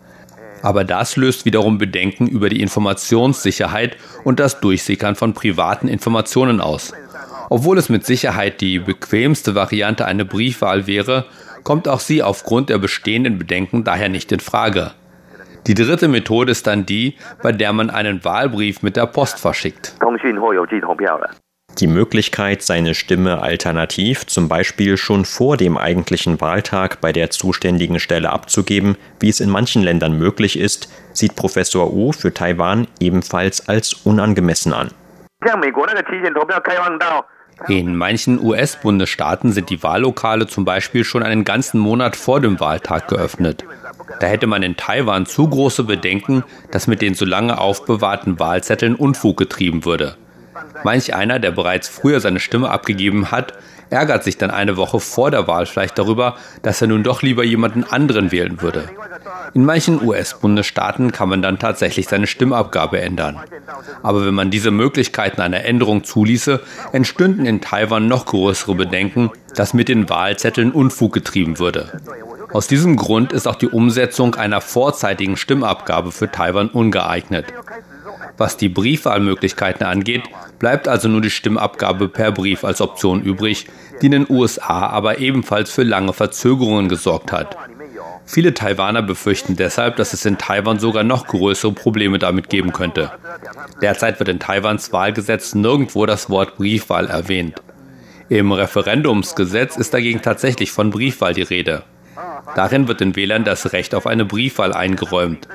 Aber 0.64 0.84
das 0.84 1.16
löst 1.16 1.46
wiederum 1.46 1.78
Bedenken 1.78 2.28
über 2.28 2.50
die 2.50 2.62
Informationssicherheit 2.62 3.98
und 4.24 4.40
das 4.40 4.60
Durchsickern 4.60 5.16
von 5.16 5.34
privaten 5.34 5.88
Informationen 5.88 6.62
aus. 6.62 6.94
Obwohl 7.50 7.78
es 7.78 7.90
mit 7.90 8.06
Sicherheit 8.06 8.62
die 8.62 8.80
bequemste 8.80 9.56
Variante 9.56 10.06
eine 10.06 10.26
Briefwahl 10.26 10.88
wäre, 10.88 11.26
kommt 11.64 11.88
auch 11.88 12.00
sie 12.00 12.24
aufgrund 12.24 12.70
der 12.70 12.78
bestehenden 12.78 13.38
Bedenken 13.38 13.84
daher 13.84 14.10
nicht 14.10 14.32
in 14.32 14.40
Frage. 14.40 14.92
Die 15.68 15.74
dritte 15.74 16.08
Methode 16.08 16.52
ist 16.52 16.66
dann 16.66 16.86
die, 16.86 17.18
bei 17.44 17.52
der 17.52 17.74
man 17.74 17.90
einen 17.90 18.24
Wahlbrief 18.24 18.82
mit 18.82 18.96
der 18.96 19.06
Post 19.06 19.40
verschickt. 19.40 19.96
Die 21.80 21.88
Möglichkeit, 21.88 22.64
seine 22.64 22.96
Stimme 22.96 23.44
alternativ, 23.44 24.26
zum 24.26 24.50
Beispiel 24.50 24.98
schon 24.98 25.26
vor 25.26 25.58
dem 25.58 25.78
eigentlichen 25.78 26.42
Wahltag 26.42 27.02
bei 27.02 27.14
der 27.14 27.30
zuständigen 27.30 28.00
Stelle 28.00 28.32
abzugeben, 28.32 28.98
wie 29.20 29.30
es 29.30 29.40
in 29.40 29.52
manchen 29.52 29.84
Ländern 29.84 30.18
möglich 30.18 30.58
ist, 30.58 30.90
sieht 31.14 31.36
Professor 31.36 31.94
Wu 31.94 32.14
für 32.14 32.34
Taiwan 32.34 32.88
ebenfalls 33.00 33.70
als 33.70 33.94
unangemessen 33.94 34.74
an. 34.74 34.90
In 37.68 37.96
manchen 37.96 38.44
US-Bundesstaaten 38.44 39.52
sind 39.52 39.70
die 39.70 39.82
Wahllokale 39.84 40.48
zum 40.48 40.66
Beispiel 40.66 41.04
schon 41.04 41.22
einen 41.22 41.44
ganzen 41.44 41.80
Monat 41.80 42.16
vor 42.16 42.40
dem 42.40 42.60
Wahltag 42.60 43.08
geöffnet. 43.08 43.64
Da 44.20 44.28
hätte 44.28 44.48
man 44.48 44.64
in 44.64 44.78
Taiwan 44.78 45.28
zu 45.28 45.48
große 45.48 45.84
Bedenken, 45.84 46.44
dass 46.72 46.88
mit 46.88 47.04
den 47.04 47.14
so 47.14 47.26
lange 47.26 47.60
aufbewahrten 47.60 48.40
Wahlzetteln 48.40 48.96
Unfug 48.96 49.38
getrieben 49.38 49.86
würde. 49.86 50.18
Manch 50.84 51.14
einer, 51.14 51.40
der 51.40 51.52
bereits 51.52 51.88
früher 51.88 52.20
seine 52.20 52.40
Stimme 52.40 52.70
abgegeben 52.70 53.32
hat, 53.32 53.54
ärgert 53.90 54.24
sich 54.24 54.38
dann 54.38 54.52
eine 54.52 54.78
Woche 54.78 55.00
vor 55.00 55.32
der 55.32 55.48
Wahl 55.48 55.66
vielleicht 55.66 55.98
darüber, 55.98 56.36
dass 56.62 56.82
er 56.82 56.88
nun 56.88 57.04
doch 57.04 57.22
lieber 57.22 57.44
jemanden 57.44 57.84
anderen 57.84 58.32
wählen 58.32 58.62
würde. 58.62 58.90
In 59.54 59.66
manchen 59.66 60.06
US-Bundesstaaten 60.06 61.12
kann 61.12 61.30
man 61.30 61.42
dann 61.42 61.60
tatsächlich 61.60 62.08
seine 62.08 62.28
Stimmabgabe 62.28 63.00
ändern. 63.00 63.40
Aber 64.04 64.26
wenn 64.26 64.34
man 64.34 64.52
diese 64.52 64.72
Möglichkeiten 64.72 65.42
einer 65.42 65.64
Änderung 65.64 66.04
zuließe, 66.04 66.62
entstünden 66.92 67.46
in 67.46 67.62
Taiwan 67.62 68.08
noch 68.08 68.26
größere 68.26 68.76
Bedenken, 68.76 69.32
dass 69.56 69.74
mit 69.74 69.90
den 69.90 70.10
Wahlzetteln 70.10 70.72
Unfug 70.72 71.14
getrieben 71.14 71.60
würde. 71.60 72.02
Aus 72.52 72.68
diesem 72.68 72.96
Grund 72.96 73.34
ist 73.34 73.48
auch 73.48 73.56
die 73.56 73.68
Umsetzung 73.68 74.36
einer 74.36 74.62
vorzeitigen 74.62 75.38
Stimmabgabe 75.38 76.12
für 76.12 76.32
Taiwan 76.32 76.70
ungeeignet. 76.70 77.46
Was 78.38 78.56
die 78.58 78.70
Briefwahlmöglichkeiten 78.70 79.86
angeht, 79.86 80.24
bleibt 80.60 80.88
also 80.88 81.08
nur 81.08 81.22
die 81.22 81.32
Stimmabgabe 81.32 82.08
per 82.08 82.32
Brief 82.32 82.63
als 82.63 82.82
Option 82.82 83.22
übrig, 83.22 83.67
die 84.01 84.06
in 84.08 84.12
den 84.12 84.29
USA 84.29 84.88
aber 84.88 85.17
ebenfalls 85.17 85.72
für 85.72 85.84
lange 85.84 86.13
Verzögerungen 86.13 86.88
gesorgt 86.88 87.32
hat. 87.32 87.58
Viele 88.25 88.53
Taiwaner 88.53 89.01
befürchten 89.01 89.56
deshalb, 89.56 89.96
dass 89.96 90.13
es 90.13 90.25
in 90.25 90.38
Taiwan 90.38 90.79
sogar 90.79 91.03
noch 91.03 91.27
größere 91.27 91.72
Probleme 91.72 92.20
damit 92.20 92.50
geben 92.50 92.74
könnte. 92.74 93.12
Derzeit 93.82 94.20
wird 94.20 94.29
in 94.29 94.39
Taiwans 94.39 94.91
Wahlgesetz 94.91 95.56
nirgendwo 95.56 96.06
das 96.06 96.29
Wort 96.29 96.58
Briefwahl 96.58 97.08
erwähnt. 97.08 97.62
Im 98.29 98.51
Referendumsgesetz 98.51 99.77
ist 99.77 99.94
dagegen 99.94 100.22
tatsächlich 100.22 100.72
von 100.72 100.89
Briefwahl 100.91 101.34
die 101.34 101.44
Rede. 101.44 101.84
Darin 102.56 102.88
wird 102.88 103.00
den 103.00 103.16
Wählern 103.16 103.44
das 103.44 103.74
Recht 103.74 103.94
auf 103.94 104.08
eine 104.08 104.26
Briefwahl 104.26 104.74
eingeräumt. 104.74 105.48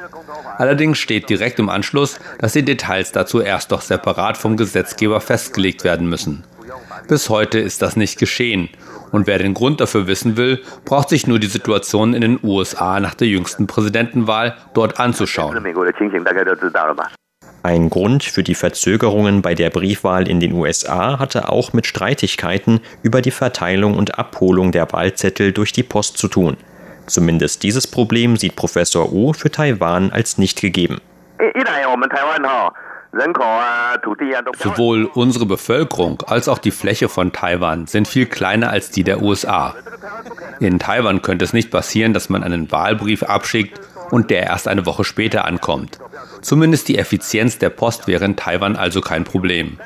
Allerdings 0.58 0.98
steht 0.98 1.28
direkt 1.28 1.58
im 1.58 1.68
Anschluss, 1.68 2.18
dass 2.38 2.52
die 2.52 2.64
Details 2.64 3.12
dazu 3.12 3.40
erst 3.40 3.70
noch 3.70 3.80
separat 3.80 4.36
vom 4.36 4.56
Gesetzgeber 4.56 5.20
festgelegt 5.20 5.84
werden 5.84 6.08
müssen. 6.08 6.44
Bis 7.08 7.28
heute 7.28 7.58
ist 7.58 7.82
das 7.82 7.96
nicht 7.96 8.18
geschehen. 8.18 8.68
Und 9.10 9.26
wer 9.26 9.38
den 9.38 9.54
Grund 9.54 9.80
dafür 9.80 10.06
wissen 10.06 10.36
will, 10.36 10.62
braucht 10.84 11.10
sich 11.10 11.26
nur 11.26 11.38
die 11.38 11.46
Situation 11.46 12.14
in 12.14 12.22
den 12.22 12.38
USA 12.42 12.98
nach 13.00 13.14
der 13.14 13.28
jüngsten 13.28 13.66
Präsidentenwahl 13.66 14.56
dort 14.72 14.98
anzuschauen. 14.98 15.54
Ein 17.64 17.90
Grund 17.90 18.24
für 18.24 18.42
die 18.42 18.56
Verzögerungen 18.56 19.40
bei 19.40 19.54
der 19.54 19.70
Briefwahl 19.70 20.28
in 20.28 20.40
den 20.40 20.52
USA 20.52 21.20
hatte 21.20 21.48
auch 21.48 21.72
mit 21.72 21.86
Streitigkeiten 21.86 22.80
über 23.04 23.22
die 23.22 23.30
Verteilung 23.30 23.96
und 23.96 24.18
Abholung 24.18 24.72
der 24.72 24.90
Wahlzettel 24.92 25.52
durch 25.52 25.72
die 25.72 25.84
Post 25.84 26.18
zu 26.18 26.26
tun. 26.26 26.56
Zumindest 27.06 27.62
dieses 27.62 27.86
Problem 27.86 28.36
sieht 28.36 28.56
Professor 28.56 29.12
Wu 29.12 29.32
für 29.32 29.50
Taiwan 29.50 30.10
als 30.10 30.38
nicht 30.38 30.60
gegeben. 30.60 31.00
Sowohl 34.58 35.04
unsere 35.04 35.44
Bevölkerung 35.44 36.22
als 36.22 36.48
auch 36.48 36.58
die 36.58 36.70
Fläche 36.70 37.10
von 37.10 37.32
Taiwan 37.32 37.86
sind 37.86 38.08
viel 38.08 38.24
kleiner 38.24 38.70
als 38.70 38.90
die 38.90 39.04
der 39.04 39.20
USA. 39.20 39.74
In 40.60 40.78
Taiwan 40.78 41.20
könnte 41.20 41.44
es 41.44 41.52
nicht 41.52 41.70
passieren, 41.70 42.14
dass 42.14 42.30
man 42.30 42.42
einen 42.42 42.72
Wahlbrief 42.72 43.22
abschickt 43.22 43.80
und 44.10 44.30
der 44.30 44.44
erst 44.44 44.66
eine 44.66 44.86
Woche 44.86 45.04
später 45.04 45.44
ankommt. 45.44 45.98
Zumindest 46.40 46.88
die 46.88 46.98
Effizienz 46.98 47.58
der 47.58 47.70
Post 47.70 48.06
wäre 48.06 48.24
in 48.24 48.36
Taiwan 48.36 48.76
also 48.76 49.02
kein 49.02 49.24
Problem. 49.24 49.78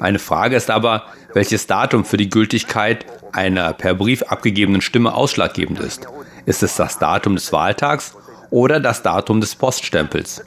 Eine 0.00 0.18
Frage 0.18 0.56
ist 0.56 0.70
aber, 0.70 1.04
welches 1.32 1.66
Datum 1.66 2.04
für 2.04 2.16
die 2.18 2.28
Gültigkeit 2.28 3.06
einer 3.32 3.72
per 3.72 3.94
Brief 3.94 4.22
abgegebenen 4.24 4.82
Stimme 4.82 5.14
ausschlaggebend 5.14 5.80
ist. 5.80 6.06
Ist 6.44 6.62
es 6.62 6.76
das 6.76 6.98
Datum 6.98 7.36
des 7.36 7.52
Wahltags 7.52 8.16
oder 8.50 8.80
das 8.80 9.02
Datum 9.02 9.40
des 9.40 9.54
Poststempels? 9.54 10.44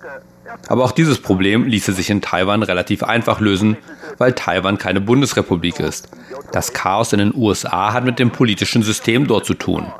Aber 0.68 0.84
auch 0.84 0.92
dieses 0.92 1.20
Problem 1.20 1.66
ließe 1.66 1.94
sich 1.94 2.10
in 2.10 2.22
Taiwan 2.22 2.64
relativ 2.64 3.04
einfach 3.04 3.40
lösen, 3.40 3.78
weil 4.18 4.34
Taiwan 4.34 4.78
keine 4.78 5.02
Bundesrepublik 5.02 5.80
ist. 5.80 6.10
Das 6.52 6.74
Chaos 6.74 7.14
in 7.14 7.20
den 7.20 7.34
USA 7.36 7.94
hat 7.94 8.06
mit 8.06 8.20
dem 8.20 8.32
politischen 8.32 8.84
System 8.84 9.28
dort 9.28 9.46
zu 9.46 9.54
tun. 9.54 9.92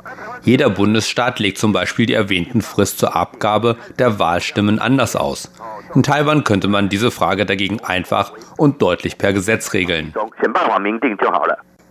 Jeder 0.44 0.68
Bundesstaat 0.68 1.38
legt 1.38 1.58
zum 1.58 1.72
Beispiel 1.72 2.06
die 2.06 2.12
erwähnten 2.12 2.60
Frist 2.60 2.98
zur 2.98 3.16
Abgabe 3.16 3.76
der 3.98 4.18
Wahlstimmen 4.18 4.78
anders 4.78 5.16
aus. 5.16 5.50
In 5.94 6.02
Taiwan 6.02 6.44
könnte 6.44 6.68
man 6.68 6.88
diese 6.88 7.10
Frage 7.10 7.46
dagegen 7.46 7.80
einfach 7.80 8.32
und 8.56 8.82
deutlich 8.82 9.16
per 9.16 9.32
Gesetz 9.32 9.72
regeln. 9.72 10.12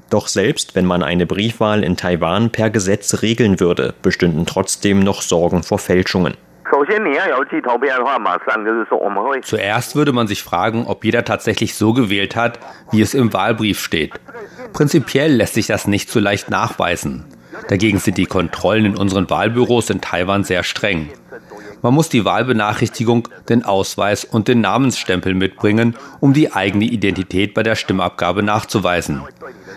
Doch 0.10 0.28
selbst 0.28 0.76
wenn 0.76 0.86
man 0.86 1.02
eine 1.02 1.26
Briefwahl 1.26 1.84
in 1.84 1.98
Taiwan 1.98 2.52
per 2.52 2.70
Gesetz 2.70 3.24
regeln 3.24 3.60
würde, 3.60 3.96
bestünden 4.04 4.46
trotzdem 4.46 5.00
noch 5.00 5.24
Sorgen 5.24 5.64
vor 5.64 5.80
Fälschungen. 5.80 6.36
Zuerst 9.44 9.96
würde 9.96 10.12
man 10.12 10.28
sich 10.28 10.42
fragen, 10.44 10.86
ob 10.88 11.06
jeder 11.06 11.24
tatsächlich 11.24 11.76
so 11.76 11.94
gewählt 11.94 12.36
hat, 12.36 12.60
wie 12.92 13.02
es 13.02 13.14
im 13.14 13.32
Wahlbrief 13.32 13.80
steht. 13.80 14.14
Prinzipiell 14.74 15.34
lässt 15.34 15.54
sich 15.54 15.68
das 15.68 15.88
nicht 15.88 16.10
so 16.10 16.20
leicht 16.20 16.50
nachweisen. 16.50 17.26
Dagegen 17.68 18.00
sind 18.00 18.18
die 18.18 18.26
Kontrollen 18.26 18.86
in 18.86 18.98
unseren 18.98 19.30
Wahlbüros 19.30 19.90
in 19.90 20.02
Taiwan 20.02 20.44
sehr 20.44 20.64
streng. 20.64 21.10
Man 21.84 21.94
muss 21.94 22.10
die 22.10 22.26
Wahlbenachrichtigung, 22.26 23.28
den 23.50 23.66
Ausweis 23.66 24.24
und 24.26 24.48
den 24.48 24.62
Namensstempel 24.62 25.34
mitbringen, 25.34 25.96
um 26.22 26.34
die 26.34 26.54
eigene 26.54 26.86
Identität 26.86 27.54
bei 27.54 27.62
der 27.62 27.76
Stimmabgabe 27.76 28.42
nachzuweisen. 28.42 29.22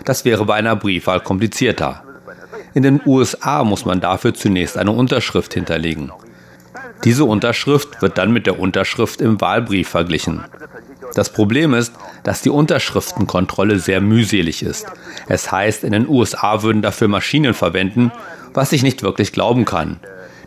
Das 0.05 0.25
wäre 0.25 0.45
bei 0.45 0.55
einer 0.55 0.75
Briefwahl 0.75 1.19
komplizierter. 1.19 2.03
In 2.73 2.83
den 2.83 3.01
USA 3.05 3.63
muss 3.63 3.85
man 3.85 3.99
dafür 3.99 4.33
zunächst 4.33 4.77
eine 4.77 4.91
Unterschrift 4.91 5.53
hinterlegen. 5.53 6.11
Diese 7.03 7.25
Unterschrift 7.25 8.01
wird 8.01 8.17
dann 8.17 8.31
mit 8.31 8.47
der 8.47 8.59
Unterschrift 8.59 9.21
im 9.21 9.39
Wahlbrief 9.39 9.89
verglichen. 9.89 10.43
Das 11.13 11.31
Problem 11.31 11.73
ist, 11.73 11.93
dass 12.23 12.41
die 12.41 12.49
Unterschriftenkontrolle 12.49 13.79
sehr 13.79 14.01
mühselig 14.01 14.63
ist. 14.63 14.87
Es 15.27 15.51
heißt, 15.51 15.83
in 15.83 15.91
den 15.91 16.07
USA 16.07 16.63
würden 16.63 16.81
dafür 16.81 17.07
Maschinen 17.07 17.53
verwenden, 17.53 18.11
was 18.53 18.71
ich 18.71 18.83
nicht 18.83 19.03
wirklich 19.03 19.31
glauben 19.31 19.65
kann. 19.65 19.99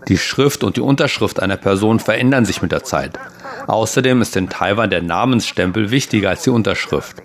Die 0.08 0.18
Schrift 0.18 0.64
und 0.64 0.76
die 0.76 0.80
Unterschrift 0.80 1.40
einer 1.40 1.56
Person 1.56 2.00
verändern 2.00 2.44
sich 2.44 2.62
mit 2.62 2.72
der 2.72 2.84
Zeit. 2.84 3.18
Außerdem 3.66 4.22
ist 4.22 4.36
in 4.36 4.48
Taiwan 4.48 4.90
der 4.90 5.02
Namensstempel 5.02 5.90
wichtiger 5.90 6.30
als 6.30 6.42
die 6.42 6.50
Unterschrift. 6.50 7.22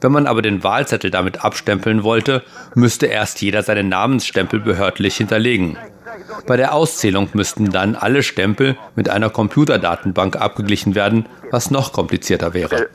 Wenn 0.00 0.12
man 0.12 0.26
aber 0.26 0.42
den 0.42 0.64
Wahlzettel 0.64 1.10
damit 1.10 1.44
abstempeln 1.44 2.02
wollte, 2.02 2.42
müsste 2.74 3.06
erst 3.06 3.40
jeder 3.42 3.62
seinen 3.62 3.88
Namensstempel 3.88 4.60
behördlich 4.60 5.16
hinterlegen. 5.16 5.76
Bei 6.46 6.56
der 6.56 6.74
Auszählung 6.74 7.28
müssten 7.34 7.70
dann 7.70 7.94
alle 7.94 8.22
Stempel 8.22 8.76
mit 8.96 9.08
einer 9.08 9.30
Computerdatenbank 9.30 10.36
abgeglichen 10.36 10.94
werden, 10.94 11.26
was 11.50 11.70
noch 11.70 11.92
komplizierter 11.92 12.54
wäre. 12.54 12.88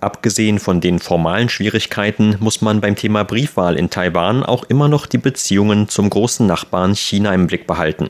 Abgesehen 0.00 0.60
von 0.60 0.80
den 0.80 1.00
formalen 1.00 1.48
Schwierigkeiten 1.48 2.36
muss 2.38 2.62
man 2.62 2.80
beim 2.80 2.94
Thema 2.94 3.24
Briefwahl 3.24 3.76
in 3.76 3.90
Taiwan 3.90 4.44
auch 4.44 4.64
immer 4.64 4.88
noch 4.88 5.06
die 5.06 5.18
Beziehungen 5.18 5.88
zum 5.88 6.08
großen 6.08 6.46
Nachbarn 6.46 6.94
China 6.94 7.34
im 7.34 7.48
Blick 7.48 7.66
behalten. 7.66 8.08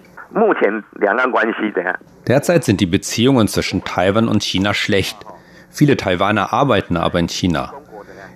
Derzeit 2.27 2.65
sind 2.65 2.81
die 2.81 2.87
Beziehungen 2.87 3.49
zwischen 3.49 3.85
Taiwan 3.85 4.29
und 4.29 4.43
China 4.43 4.75
schlecht. 4.75 5.17
Viele 5.71 5.97
Taiwaner 5.97 6.53
arbeiten 6.53 6.99
aber 6.99 7.19
in 7.19 7.29
China. 7.29 7.73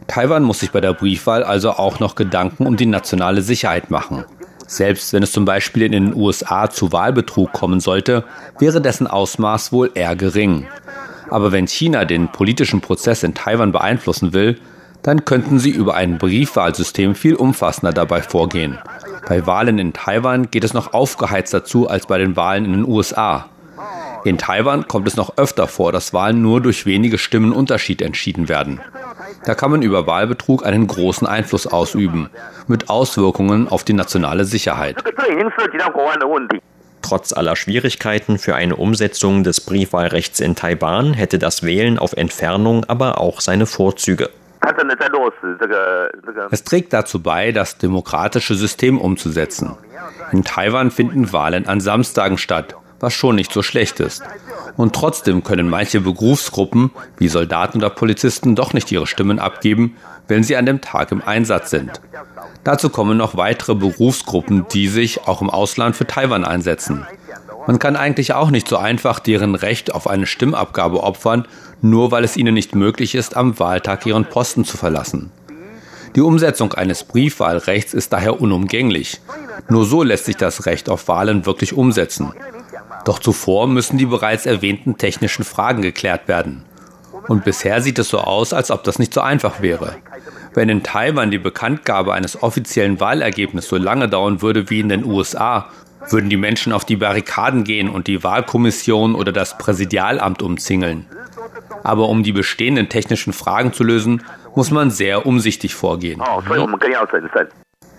Taiwan 0.07 0.43
muss 0.43 0.61
sich 0.61 0.73
bei 0.73 0.81
der 0.81 0.95
Briefwahl 0.95 1.45
also 1.45 1.73
auch 1.73 2.01
noch 2.01 2.15
Gedanken 2.15 2.67
um 2.67 2.77
die 2.77 2.87
nationale 2.87 3.43
Sicherheit 3.43 3.91
machen. 3.91 4.25
Selbst 4.73 5.13
wenn 5.13 5.23
es 5.23 5.33
zum 5.33 5.45
Beispiel 5.45 5.83
in 5.83 5.93
den 5.93 6.15
USA 6.15 6.71
zu 6.71 6.93
Wahlbetrug 6.93 7.53
kommen 7.53 7.79
sollte, 7.79 8.25
wäre 8.59 8.81
dessen 8.81 9.07
Ausmaß 9.07 9.71
wohl 9.71 9.91
eher 9.93 10.17
gering. 10.17 10.67
Aber 11.29 11.53
wenn 11.53 11.67
China 11.69 12.07
den 12.07 12.29
politischen 12.29 12.81
Prozess 12.81 13.23
in 13.23 13.35
Taiwan 13.35 13.71
beeinflussen 13.71 14.33
will, 14.33 14.59
dann 15.03 15.27
könnten 15.27 15.59
sie 15.59 15.69
über 15.69 15.95
ein 15.95 16.17
Briefwahlsystem 16.17 17.15
viel 17.15 17.35
umfassender 17.35 17.93
dabei 17.93 18.23
vorgehen. 18.23 18.79
Bei 19.29 19.47
Wahlen 19.47 19.79
in 19.79 19.93
Taiwan 19.93 20.51
geht 20.51 20.65
es 20.65 20.73
noch 20.73 20.95
aufgeheizter 20.95 21.67
zu 21.67 21.87
als 21.87 22.07
bei 22.07 22.17
den 22.17 22.35
Wahlen 22.37 22.65
in 22.65 22.73
den 22.73 22.89
USA. 22.89 23.51
In 24.25 24.39
Taiwan 24.39 24.87
kommt 24.87 25.09
es 25.09 25.17
noch 25.17 25.37
öfter 25.37 25.67
vor, 25.67 25.93
dass 25.93 26.13
Wahlen 26.13 26.43
nur 26.43 26.61
durch 26.61 26.87
wenige 26.87 27.19
Stimmen 27.19 27.53
Unterschied 27.53 28.01
entschieden 28.03 28.49
werden. 28.49 28.81
Da 29.45 29.55
kann 29.55 29.71
man 29.71 29.83
über 29.83 30.07
Wahlbetrug 30.07 30.65
einen 30.65 30.87
großen 30.87 31.27
Einfluss 31.27 31.67
ausüben, 31.67 32.31
mit 32.69 32.89
Auswirkungen 32.89 33.69
auf 33.69 33.85
die 33.85 33.95
nationale 33.95 34.45
Sicherheit. 34.45 34.97
Trotz 37.03 37.33
aller 37.33 37.57
Schwierigkeiten 37.57 38.39
für 38.39 38.55
eine 38.55 38.77
Umsetzung 38.77 39.43
des 39.43 39.61
Briefwahlrechts 39.61 40.39
in 40.39 40.55
Taiwan 40.55 41.15
hätte 41.15 41.39
das 41.39 41.65
Wählen 41.65 41.99
auf 41.99 42.13
Entfernung 42.13 42.85
aber 42.85 43.21
auch 43.21 43.41
seine 43.41 43.67
Vorzüge. 43.67 44.31
Es 46.51 46.63
trägt 46.63 46.93
dazu 46.93 47.21
bei, 47.21 47.51
das 47.51 47.79
demokratische 47.79 48.55
System 48.55 49.01
umzusetzen. 49.01 49.77
In 50.31 50.45
Taiwan 50.45 50.93
finden 50.93 51.33
Wahlen 51.33 51.67
an 51.67 51.81
Samstagen 51.81 52.39
statt, 52.39 52.77
was 53.03 53.13
schon 53.13 53.37
nicht 53.37 53.53
so 53.53 53.63
schlecht 53.63 54.01
ist. 54.01 54.23
Und 54.77 54.95
trotzdem 54.95 55.43
können 55.43 55.69
manche 55.69 56.01
Berufsgruppen, 56.01 56.93
wie 57.19 57.29
Soldaten 57.29 57.79
oder 57.79 57.91
Polizisten, 57.91 58.55
doch 58.55 58.73
nicht 58.73 58.91
ihre 58.91 59.07
Stimmen 59.07 59.39
abgeben, 59.39 59.97
wenn 60.29 60.45
sie 60.45 60.57
an 60.57 60.65
dem 60.65 60.81
Tag 60.81 61.13
im 61.13 61.21
Einsatz 61.21 61.71
sind. 61.71 62.01
Dazu 62.65 62.89
kommen 62.89 63.19
noch 63.19 63.37
weitere 63.37 63.75
Berufsgruppen, 63.75 64.67
die 64.73 64.89
sich 64.89 65.27
auch 65.27 65.43
im 65.43 65.51
Ausland 65.51 65.97
für 65.97 66.07
Taiwan 66.07 66.45
einsetzen. 66.45 67.05
Man 67.67 67.79
kann 67.79 67.97
eigentlich 67.97 68.35
auch 68.35 68.51
nicht 68.51 68.69
so 68.69 68.77
einfach 68.77 69.19
deren 69.19 69.55
Recht 69.55 69.95
auf 69.95 70.07
eine 70.07 70.27
Stimmabgabe 70.27 71.03
opfern, 71.03 71.47
nur 71.81 72.13
weil 72.13 72.25
es 72.25 72.37
ihnen 72.37 72.55
nicht 72.55 72.75
möglich 72.75 73.15
ist, 73.15 73.37
am 73.37 73.59
Wahltag 73.59 74.07
ihren 74.07 74.25
Posten 74.25 74.65
zu 74.65 74.77
verlassen. 74.77 75.31
Die 76.15 76.21
Umsetzung 76.21 76.73
eines 76.75 77.05
Briefwahlrechts 77.05 77.95
ist 77.95 78.13
daher 78.13 78.41
unumgänglich. 78.41 79.21
Nur 79.69 79.87
so 79.87 80.03
lässt 80.03 80.27
sich 80.27 80.37
das 80.37 80.67
Recht 80.67 80.89
auf 80.89 81.09
Wahlen 81.09 81.47
wirklich 81.47 81.73
umsetzen. 81.73 82.33
Doch 83.05 83.19
zuvor 83.19 83.67
müssen 83.67 83.99
die 83.99 84.07
bereits 84.07 84.47
erwähnten 84.47 84.97
technischen 84.97 85.45
Fragen 85.45 85.83
geklärt 85.83 86.29
werden. 86.29 86.65
Und 87.29 87.45
bisher 87.45 87.81
sieht 87.81 87.99
es 87.99 88.09
so 88.09 88.19
aus, 88.19 88.53
als 88.53 88.71
ob 88.71 88.85
das 88.85 88.99
nicht 88.99 89.15
so 89.15 89.21
einfach 89.21 89.61
wäre. 89.61 89.97
Wenn 90.55 90.69
in 90.69 90.83
Taiwan 90.83 91.31
die 91.31 91.39
Bekanntgabe 91.39 92.13
eines 92.13 92.43
offiziellen 92.43 93.01
Wahlergebnisses 93.01 93.71
so 93.71 93.77
lange 93.77 94.09
dauern 94.09 94.43
würde 94.43 94.71
wie 94.71 94.81
in 94.81 94.89
den 94.89 95.05
USA, 95.05 95.69
würden 96.11 96.31
die 96.31 96.37
Menschen 96.37 96.73
auf 96.73 96.85
die 96.85 96.97
Barrikaden 96.97 97.65
gehen 97.65 97.89
und 97.89 98.07
die 98.09 98.25
Wahlkommission 98.25 99.15
oder 99.15 99.33
das 99.33 99.57
Präsidialamt 99.57 100.43
umzingeln. 100.43 101.07
Aber 101.85 102.09
um 102.09 102.23
die 102.23 102.33
bestehenden 102.33 102.89
technischen 102.89 103.33
Fragen 103.33 103.73
zu 103.73 103.85
lösen, 103.85 104.25
muss 104.55 104.71
man 104.71 104.91
sehr 104.91 105.27
umsichtig 105.27 105.75
vorgehen. 105.75 106.21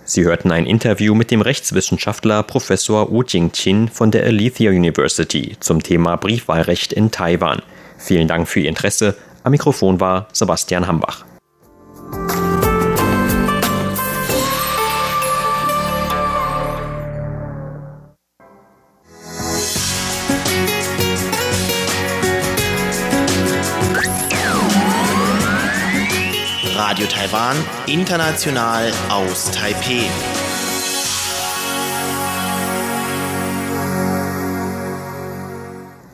Sie 0.06 0.24
hörten 0.24 0.52
ein 0.52 0.66
Interview 0.66 1.14
mit 1.14 1.30
dem 1.30 1.40
Rechtswissenschaftler 1.40 2.42
Professor 2.42 3.10
Wu 3.10 3.22
Jingqin 3.22 3.88
von 3.88 4.10
der 4.10 4.24
Alethea 4.24 4.70
University 4.70 5.56
zum 5.60 5.82
Thema 5.82 6.16
Briefwahlrecht 6.16 6.92
in 6.92 7.10
Taiwan. 7.10 7.62
Vielen 7.96 8.28
Dank 8.28 8.46
für 8.46 8.60
Ihr 8.60 8.68
Interesse. 8.68 9.16
Am 9.44 9.52
Mikrofon 9.52 10.00
war 10.00 10.28
Sebastian 10.32 10.86
Hambach. 10.86 11.24
Radio 26.94 27.08
Taiwan, 27.08 27.56
international 27.88 28.92
aus 29.08 29.50
Taipeh. 29.50 30.04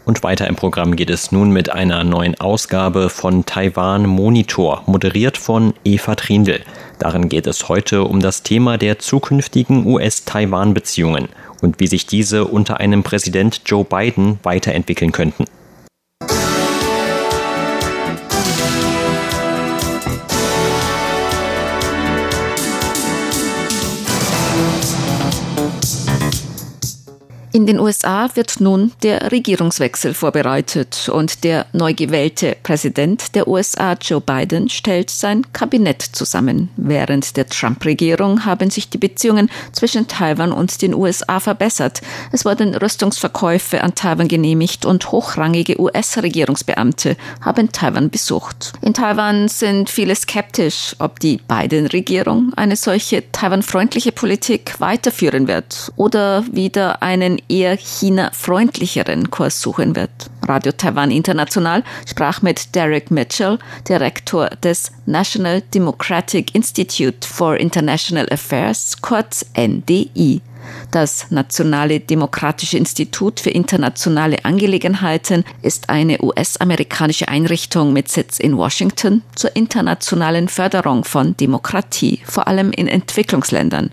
Und 0.06 0.22
weiter 0.22 0.46
im 0.46 0.56
Programm 0.56 0.96
geht 0.96 1.10
es 1.10 1.32
nun 1.32 1.50
mit 1.50 1.70
einer 1.70 2.02
neuen 2.02 2.40
Ausgabe 2.40 3.10
von 3.10 3.44
Taiwan 3.44 4.06
Monitor, 4.06 4.82
moderiert 4.86 5.36
von 5.36 5.74
Eva 5.84 6.14
Trindl. 6.14 6.62
Darin 6.98 7.28
geht 7.28 7.46
es 7.46 7.68
heute 7.68 8.04
um 8.04 8.20
das 8.20 8.42
Thema 8.42 8.78
der 8.78 8.98
zukünftigen 8.98 9.86
US-Taiwan-Beziehungen 9.86 11.28
und 11.60 11.78
wie 11.78 11.88
sich 11.88 12.06
diese 12.06 12.46
unter 12.46 12.80
einem 12.80 13.02
Präsident 13.02 13.60
Joe 13.66 13.84
Biden 13.84 14.38
weiterentwickeln 14.44 15.12
könnten. 15.12 15.44
In 27.52 27.66
den 27.66 27.80
USA 27.80 28.28
wird 28.34 28.60
nun 28.60 28.92
der 29.02 29.32
Regierungswechsel 29.32 30.14
vorbereitet 30.14 31.08
und 31.12 31.42
der 31.42 31.66
neu 31.72 31.94
gewählte 31.94 32.56
Präsident 32.62 33.34
der 33.34 33.48
USA, 33.48 33.94
Joe 34.00 34.20
Biden, 34.20 34.68
stellt 34.68 35.10
sein 35.10 35.44
Kabinett 35.52 36.00
zusammen. 36.00 36.68
Während 36.76 37.36
der 37.36 37.48
Trump-Regierung 37.48 38.44
haben 38.44 38.70
sich 38.70 38.88
die 38.88 38.98
Beziehungen 38.98 39.50
zwischen 39.72 40.06
Taiwan 40.06 40.52
und 40.52 40.80
den 40.80 40.94
USA 40.94 41.40
verbessert. 41.40 42.02
Es 42.30 42.44
wurden 42.44 42.76
Rüstungsverkäufe 42.76 43.82
an 43.82 43.96
Taiwan 43.96 44.28
genehmigt 44.28 44.86
und 44.86 45.10
hochrangige 45.10 45.80
US-Regierungsbeamte 45.80 47.16
haben 47.40 47.72
Taiwan 47.72 48.10
besucht. 48.10 48.74
In 48.80 48.94
Taiwan 48.94 49.48
sind 49.48 49.90
viele 49.90 50.14
skeptisch, 50.14 50.94
ob 51.00 51.18
die 51.18 51.40
Biden-Regierung 51.48 52.52
eine 52.54 52.76
solche 52.76 53.24
Taiwan-freundliche 53.32 54.12
Politik 54.12 54.78
weiterführen 54.78 55.48
wird 55.48 55.90
oder 55.96 56.44
wieder 56.52 57.02
einen 57.02 57.39
eher 57.48 57.76
China-freundlicheren 57.76 59.30
Kurs 59.30 59.60
suchen 59.60 59.96
wird. 59.96 60.10
Radio 60.46 60.72
Taiwan 60.72 61.10
International 61.10 61.84
sprach 62.06 62.42
mit 62.42 62.74
Derek 62.74 63.10
Mitchell, 63.10 63.58
Direktor 63.88 64.48
des 64.50 64.92
National 65.06 65.62
Democratic 65.74 66.54
Institute 66.54 67.26
for 67.26 67.56
International 67.56 68.26
Affairs, 68.30 68.96
kurz 69.00 69.44
NDI. 69.56 70.40
Das 70.90 71.30
Nationale 71.30 72.00
Demokratische 72.00 72.76
Institut 72.76 73.40
für 73.40 73.50
internationale 73.50 74.44
Angelegenheiten 74.44 75.44
ist 75.62 75.88
eine 75.88 76.20
US-amerikanische 76.20 77.28
Einrichtung 77.28 77.92
mit 77.92 78.08
Sitz 78.08 78.38
in 78.38 78.56
Washington 78.56 79.22
zur 79.34 79.54
internationalen 79.56 80.48
Förderung 80.48 81.04
von 81.04 81.36
Demokratie, 81.36 82.20
vor 82.24 82.48
allem 82.48 82.72
in 82.72 82.88
Entwicklungsländern. 82.88 83.90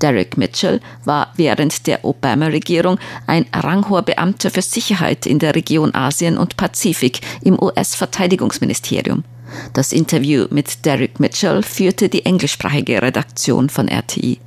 Derek 0.00 0.36
Mitchell 0.36 0.80
war 1.04 1.32
während 1.36 1.86
der 1.86 2.04
Obama-Regierung 2.04 2.98
ein 3.26 3.46
ranghoher 3.52 4.02
Beamter 4.02 4.50
für 4.50 4.62
Sicherheit 4.62 5.26
in 5.26 5.38
der 5.38 5.54
Region 5.54 5.94
Asien 5.94 6.38
und 6.38 6.56
Pazifik 6.56 7.20
im 7.42 7.60
US-Verteidigungsministerium. 7.60 9.24
Das 9.72 9.92
Interview 9.92 10.46
mit 10.50 10.84
Derek 10.84 11.20
Mitchell 11.20 11.62
führte 11.62 12.08
die 12.08 12.24
englischsprachige 12.24 13.00
Redaktion 13.02 13.70
von 13.70 13.88
RTI. 13.88 14.38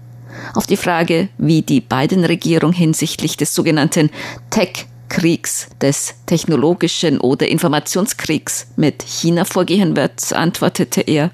Auf 0.54 0.68
die 0.68 0.78
Frage, 0.78 1.30
wie 1.38 1.62
die 1.62 1.82
beiden 1.82 2.24
Regierung 2.24 2.74
hinsichtlich 2.74 3.38
des 3.38 3.54
sogenannten 3.54 4.10
Tech 4.50 4.88
Kriegs, 5.10 5.68
des 5.82 6.16
technologischen 6.26 7.20
oder 7.20 7.48
Informationskriegs 7.50 8.68
mit 8.78 9.04
China 9.04 9.44
vorgehen 9.44 9.98
wird, 9.98 10.32
antwortete 10.32 11.02
er. 11.02 11.32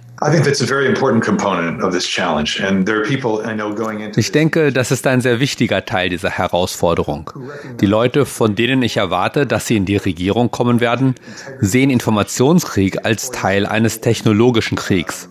Ich 4.18 4.32
denke, 4.32 4.74
das 4.74 4.90
ist 4.90 5.06
ein 5.06 5.22
sehr 5.22 5.40
wichtiger 5.40 5.86
Teil 5.86 6.10
dieser 6.10 6.32
Herausforderung. 6.32 7.32
Die 7.80 7.86
Leute, 7.86 8.26
von 8.26 8.56
denen 8.56 8.82
ich 8.82 8.98
erwarte, 8.98 9.46
dass 9.46 9.68
sie 9.68 9.78
in 9.78 9.86
die 9.86 9.98
Regierung 9.98 10.50
kommen 10.50 10.80
werden, 10.80 11.14
sehen 11.60 11.92
Informationskrieg 11.92 13.06
als 13.06 13.30
Teil 13.30 13.68
eines 13.68 14.02
technologischen 14.02 14.76
Kriegs. 14.76 15.30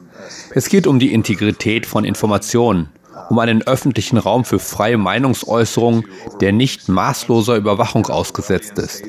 Es 0.55 0.69
geht 0.69 0.87
um 0.87 1.01
die 1.01 1.13
Integrität 1.13 1.85
von 1.87 2.05
Informationen, 2.05 2.89
um 3.29 3.39
einen 3.41 3.67
öffentlichen 3.67 4.19
Raum 4.19 4.45
für 4.45 4.59
freie 4.59 4.99
Meinungsäußerung, 4.99 6.05
der 6.41 6.53
nicht 6.53 6.89
maßloser 6.89 7.57
Überwachung 7.57 8.07
ausgesetzt 8.07 8.79
ist. 8.79 9.03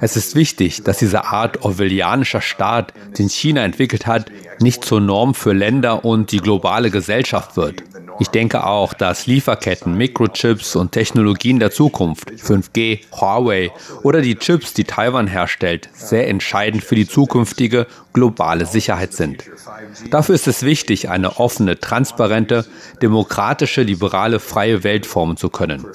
Es 0.00 0.16
ist 0.16 0.34
wichtig, 0.34 0.82
dass 0.84 0.98
diese 0.98 1.24
Art 1.24 1.62
orwellianischer 1.62 2.40
Staat, 2.40 2.92
den 3.18 3.28
China 3.28 3.62
entwickelt 3.62 4.06
hat, 4.06 4.30
nicht 4.60 4.84
zur 4.84 5.00
Norm 5.00 5.34
für 5.34 5.52
Länder 5.52 6.04
und 6.04 6.32
die 6.32 6.38
globale 6.38 6.90
Gesellschaft 6.90 7.56
wird. 7.56 7.82
Ich 8.20 8.28
denke 8.28 8.66
auch, 8.66 8.92
dass 8.92 9.26
Lieferketten, 9.26 9.96
Mikrochips 9.96 10.76
und 10.76 10.92
Technologien 10.92 11.58
der 11.58 11.70
Zukunft, 11.70 12.30
5G, 12.30 13.00
Huawei 13.18 13.72
oder 14.02 14.20
die 14.20 14.36
Chips, 14.36 14.74
die 14.74 14.84
Taiwan 14.84 15.26
herstellt, 15.26 15.88
sehr 15.94 16.28
entscheidend 16.28 16.84
für 16.84 16.96
die 16.96 17.08
zukünftige 17.08 17.86
globale 18.12 18.66
Sicherheit 18.66 19.12
sind. 19.12 19.44
Dafür 20.10 20.34
ist 20.34 20.48
es 20.48 20.62
wichtig, 20.62 21.08
eine 21.08 21.38
offene, 21.38 21.78
transparente, 21.78 22.66
demokratische, 23.00 23.82
liberale, 23.82 24.40
freie 24.40 24.84
Welt 24.84 25.06
formen 25.06 25.36
zu 25.36 25.48
können. 25.48 25.86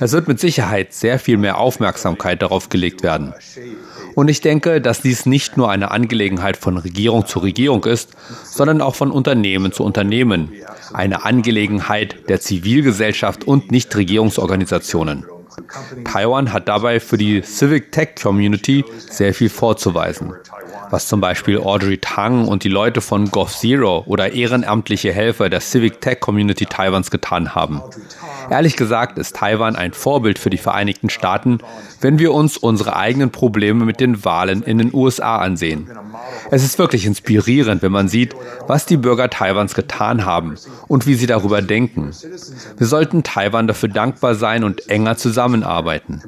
Es 0.00 0.12
wird 0.12 0.28
mit 0.28 0.40
Sicherheit 0.40 0.92
sehr 0.92 1.18
viel 1.18 1.38
mehr 1.38 1.58
Aufmerksamkeit 1.58 2.42
darauf 2.42 2.68
gelegt 2.68 3.02
werden. 3.02 3.32
Und 4.14 4.28
ich 4.28 4.40
denke, 4.40 4.80
dass 4.80 5.00
dies 5.00 5.24
nicht 5.24 5.56
nur 5.56 5.70
eine 5.70 5.90
Angelegenheit 5.90 6.56
von 6.56 6.76
Regierung 6.76 7.26
zu 7.26 7.38
Regierung 7.38 7.84
ist, 7.84 8.10
sondern 8.44 8.80
auch 8.80 8.94
von 8.94 9.10
Unternehmen 9.10 9.72
zu 9.72 9.84
Unternehmen. 9.84 10.52
Eine 10.92 11.24
Angelegenheit 11.24 12.28
der 12.28 12.40
Zivilgesellschaft 12.40 13.44
und 13.44 13.70
Nichtregierungsorganisationen. 13.70 15.24
Taiwan 16.04 16.52
hat 16.52 16.68
dabei 16.68 17.00
für 17.00 17.18
die 17.18 17.42
Civic 17.42 17.92
Tech 17.92 18.14
Community 18.20 18.84
sehr 19.10 19.34
viel 19.34 19.48
vorzuweisen 19.48 20.32
was 20.90 21.06
zum 21.06 21.20
Beispiel 21.20 21.58
Audrey 21.58 21.98
Tang 21.98 22.46
und 22.46 22.64
die 22.64 22.68
Leute 22.68 23.00
von 23.00 23.30
GovZero 23.30 24.04
oder 24.06 24.32
ehrenamtliche 24.32 25.12
Helfer 25.12 25.48
der 25.48 25.60
Civic 25.60 26.00
Tech 26.00 26.20
Community 26.20 26.66
Taiwans 26.66 27.10
getan 27.10 27.54
haben. 27.54 27.82
Ehrlich 28.50 28.76
gesagt 28.76 29.18
ist 29.18 29.36
Taiwan 29.36 29.76
ein 29.76 29.92
Vorbild 29.92 30.38
für 30.38 30.50
die 30.50 30.58
Vereinigten 30.58 31.10
Staaten, 31.10 31.58
wenn 32.00 32.18
wir 32.18 32.34
uns 32.34 32.56
unsere 32.56 32.96
eigenen 32.96 33.30
Probleme 33.30 33.84
mit 33.84 34.00
den 34.00 34.24
Wahlen 34.24 34.62
in 34.62 34.78
den 34.78 34.92
USA 34.92 35.38
ansehen. 35.38 35.88
Es 36.50 36.62
ist 36.62 36.78
wirklich 36.78 37.06
inspirierend, 37.06 37.82
wenn 37.82 37.92
man 37.92 38.08
sieht, 38.08 38.34
was 38.66 38.86
die 38.86 38.96
Bürger 38.96 39.30
Taiwans 39.30 39.74
getan 39.74 40.24
haben 40.24 40.56
und 40.88 41.06
wie 41.06 41.14
sie 41.14 41.26
darüber 41.26 41.62
denken. 41.62 42.10
Wir 42.76 42.86
sollten 42.86 43.22
Taiwan 43.22 43.66
dafür 43.66 43.88
dankbar 43.88 44.34
sein 44.34 44.64
und 44.64 44.88
enger 44.88 45.16
zusammenarbeiten. 45.16 46.22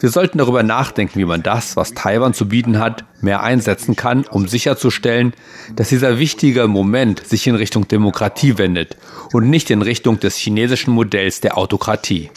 Wir 0.00 0.10
sollten 0.10 0.38
darüber 0.38 0.62
nachdenken, 0.62 1.18
wie 1.18 1.24
man 1.24 1.42
das, 1.42 1.76
was 1.76 1.94
Taiwan 1.94 2.34
zu 2.34 2.48
bieten 2.48 2.78
hat, 2.78 3.04
mehr 3.20 3.42
einsetzen 3.78 3.96
kann, 3.96 4.24
um 4.30 4.48
sicherzustellen, 4.48 5.32
dass 5.74 5.88
dieser 5.88 6.18
wichtige 6.18 6.66
Moment 6.66 7.26
sich 7.26 7.46
in 7.46 7.54
Richtung 7.54 7.86
Demokratie 7.86 8.58
wendet 8.58 8.96
und 9.32 9.48
nicht 9.48 9.70
in 9.70 9.82
Richtung 9.82 10.18
des 10.20 10.36
chinesischen 10.36 10.92
Modells 10.92 11.40
der 11.40 11.56
Autokratie. 11.56 12.30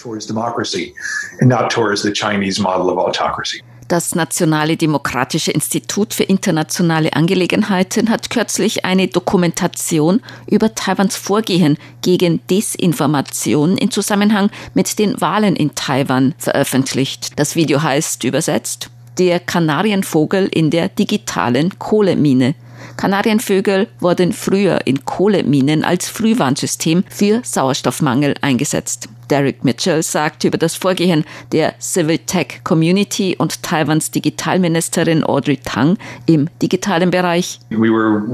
Das 3.88 4.16
Nationale 4.16 4.78
Demokratische 4.78 5.52
Institut 5.52 6.14
für 6.14 6.24
internationale 6.24 7.12
Angelegenheiten 7.12 8.10
hat 8.10 8.30
kürzlich 8.30 8.86
eine 8.86 9.10
Dokumentation 9.10 10.22
über 10.50 10.74
Taiwans 10.74 11.18
Vorgehen 11.18 11.78
gegen 12.02 12.40
Desinformation 12.48 13.78
in 13.78 13.92
Zusammenhang 13.92 14.50
mit 14.74 14.98
den 14.98 15.20
Wahlen 15.20 15.58
in 15.58 15.76
Taiwan 15.76 16.36
veröffentlicht. 16.38 17.38
Das 17.38 17.58
Video 17.58 17.84
heißt 17.84 18.24
übersetzt 18.24 18.92
der 19.18 19.40
Kanarienvogel 19.40 20.50
in 20.52 20.70
der 20.70 20.90
digitalen 20.90 21.80
Kohlemine. 21.80 22.56
Kanarienvögel 22.98 23.88
wurden 24.00 24.34
früher 24.34 24.82
in 24.86 25.06
Kohleminen 25.06 25.84
als 25.84 26.10
Frühwarnsystem 26.10 27.04
für 27.10 27.42
Sauerstoffmangel 27.44 28.36
eingesetzt. 28.42 29.08
Derek 29.30 29.64
Mitchell 29.64 30.02
sagt 30.04 30.44
über 30.44 30.58
das 30.58 30.76
Vorgehen 30.76 31.24
der 31.54 31.76
Civil 31.80 32.18
Tech 32.18 32.62
Community 32.66 33.38
und 33.38 33.64
Taiwans 33.64 34.12
Digitalministerin 34.12 35.24
Audrey 35.24 35.56
Tang 35.58 35.98
im 36.26 36.50
digitalen 36.62 37.12
Bereich. 37.12 37.62
Wir 37.70 38.26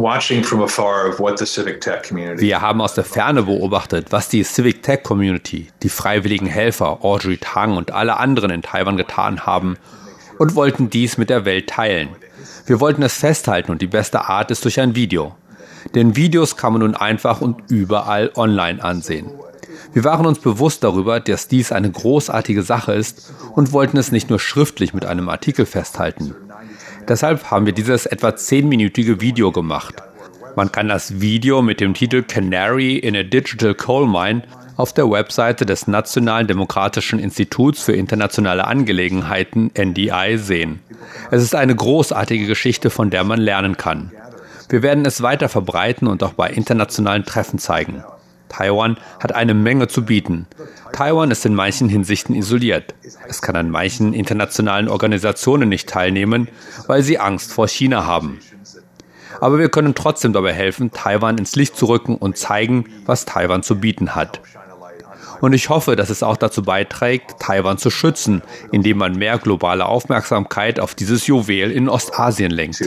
haben 2.62 2.82
aus 2.82 2.96
der 2.96 3.04
Ferne 3.04 3.44
beobachtet, 3.44 4.08
was 4.10 4.30
die 4.30 4.44
Civic 4.44 4.82
Tech 4.82 5.04
Community, 5.04 5.68
die 5.84 5.90
freiwilligen 5.90 6.48
Helfer 6.48 7.06
Audrey 7.06 7.38
Tang 7.38 7.78
und 7.78 7.92
alle 7.92 8.18
anderen 8.18 8.50
in 8.50 8.64
Taiwan 8.64 8.98
getan 8.98 9.46
haben 9.46 9.78
und 10.40 10.56
wollten 10.56 10.90
dies 10.90 11.18
mit 11.18 11.30
der 11.30 11.46
Welt 11.46 11.68
teilen. 11.68 12.10
Wir 12.66 12.80
wollten 12.80 13.04
es 13.04 13.18
festhalten 13.18 13.72
und 13.72 13.82
die 13.82 13.88
beste 13.88 14.26
Art 14.26 14.52
ist 14.52 14.66
durch 14.66 14.80
ein 14.80 14.96
Video. 14.96 15.36
Denn 15.96 16.16
Videos 16.16 16.58
kann 16.58 16.74
man 16.74 16.82
nun 16.82 16.96
einfach 16.96 17.42
und 17.42 17.70
überall 17.70 18.32
online 18.36 18.84
ansehen. 18.84 19.30
Wir 19.94 20.04
waren 20.04 20.26
uns 20.26 20.40
bewusst 20.40 20.84
darüber, 20.84 21.20
dass 21.20 21.48
dies 21.48 21.72
eine 21.72 21.90
großartige 21.90 22.62
Sache 22.62 22.94
ist 22.94 23.34
und 23.56 23.72
wollten 23.72 23.98
es 23.98 24.12
nicht 24.12 24.30
nur 24.30 24.40
schriftlich 24.40 24.94
mit 24.94 25.06
einem 25.06 25.30
Artikel 25.30 25.66
festhalten. 25.66 26.36
Deshalb 27.08 27.50
haben 27.52 27.66
wir 27.66 27.74
dieses 27.74 28.06
etwa 28.06 28.36
zehnminütige 28.36 29.22
Video 29.22 29.52
gemacht. 29.52 29.96
Man 30.56 30.72
kann 30.72 30.90
das 30.90 31.22
Video 31.22 31.62
mit 31.62 31.80
dem 31.80 31.94
Titel 31.94 32.24
Canary 32.24 32.98
in 32.98 33.16
a 33.16 33.24
Digital 33.24 33.76
Coal 33.76 34.08
Mine 34.08 34.44
auf 34.78 34.94
der 34.94 35.10
Webseite 35.10 35.66
des 35.66 35.88
Nationalen 35.88 36.48
Demokratischen 36.48 37.20
Instituts 37.20 37.82
für 37.82 37.94
internationale 37.94 38.66
Angelegenheiten 38.66 39.72
NDI 39.78 40.38
sehen. 40.38 40.80
Es 41.32 41.42
ist 41.42 41.56
eine 41.56 41.76
großartige 41.76 42.46
Geschichte, 42.46 42.92
von 42.92 43.10
der 43.10 43.24
man 43.24 43.42
lernen 43.42 43.76
kann. 43.76 44.12
Wir 44.70 44.84
werden 44.84 45.06
es 45.06 45.22
weiter 45.22 45.50
verbreiten 45.50 46.08
und 46.08 46.24
auch 46.24 46.34
bei 46.34 46.50
internationalen 46.50 47.26
Treffen 47.26 47.58
zeigen. 47.58 48.04
Taiwan 48.50 48.98
hat 49.20 49.34
eine 49.34 49.54
Menge 49.54 49.88
zu 49.88 50.06
bieten. 50.06 50.46
Taiwan 50.94 51.32
ist 51.32 51.46
in 51.46 51.56
manchen 51.56 51.90
Hinsichten 51.90 52.36
isoliert. 52.36 52.94
Es 53.28 53.42
kann 53.42 53.56
an 53.56 53.70
manchen 53.70 54.14
internationalen 54.14 54.88
Organisationen 54.88 55.70
nicht 55.70 55.90
teilnehmen, 55.90 56.48
weil 56.86 57.02
sie 57.02 57.20
Angst 57.20 57.52
vor 57.52 57.68
China 57.68 58.06
haben. 58.06 58.40
Aber 59.42 59.60
wir 59.60 59.70
können 59.70 59.96
trotzdem 59.96 60.34
dabei 60.34 60.54
helfen, 60.54 60.92
Taiwan 60.92 61.38
ins 61.38 61.56
Licht 61.56 61.76
zu 61.76 61.88
rücken 61.88 62.16
und 62.16 62.38
zeigen, 62.38 62.86
was 63.06 63.26
Taiwan 63.26 63.64
zu 63.64 63.80
bieten 63.80 64.16
hat. 64.16 64.42
Und 65.42 65.54
ich 65.54 65.70
hoffe, 65.70 65.96
dass 65.96 66.10
es 66.10 66.24
auch 66.24 66.38
dazu 66.38 66.64
beiträgt, 66.64 67.40
Taiwan 67.40 67.78
zu 67.78 67.90
schützen, 67.90 68.42
indem 68.72 68.98
man 68.98 69.16
mehr 69.16 69.38
globale 69.38 69.86
Aufmerksamkeit 69.86 70.80
auf 70.80 70.96
dieses 70.96 71.28
Juwel 71.28 71.72
in 71.72 71.90
Ostasien 71.90 72.52
lenkt. 72.52 72.82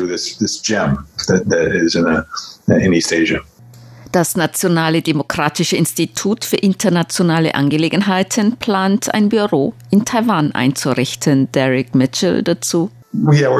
Das 4.12 4.36
Nationale 4.36 5.02
Demokratische 5.02 5.76
Institut 5.76 6.44
für 6.44 6.56
internationale 6.56 7.54
Angelegenheiten 7.54 8.56
plant, 8.56 9.14
ein 9.14 9.28
Büro 9.28 9.72
in 9.90 10.04
Taiwan 10.04 10.52
einzurichten. 10.52 11.50
Derek 11.52 11.94
Mitchell 11.94 12.42
dazu. 12.42 12.90
Wir 13.12 13.50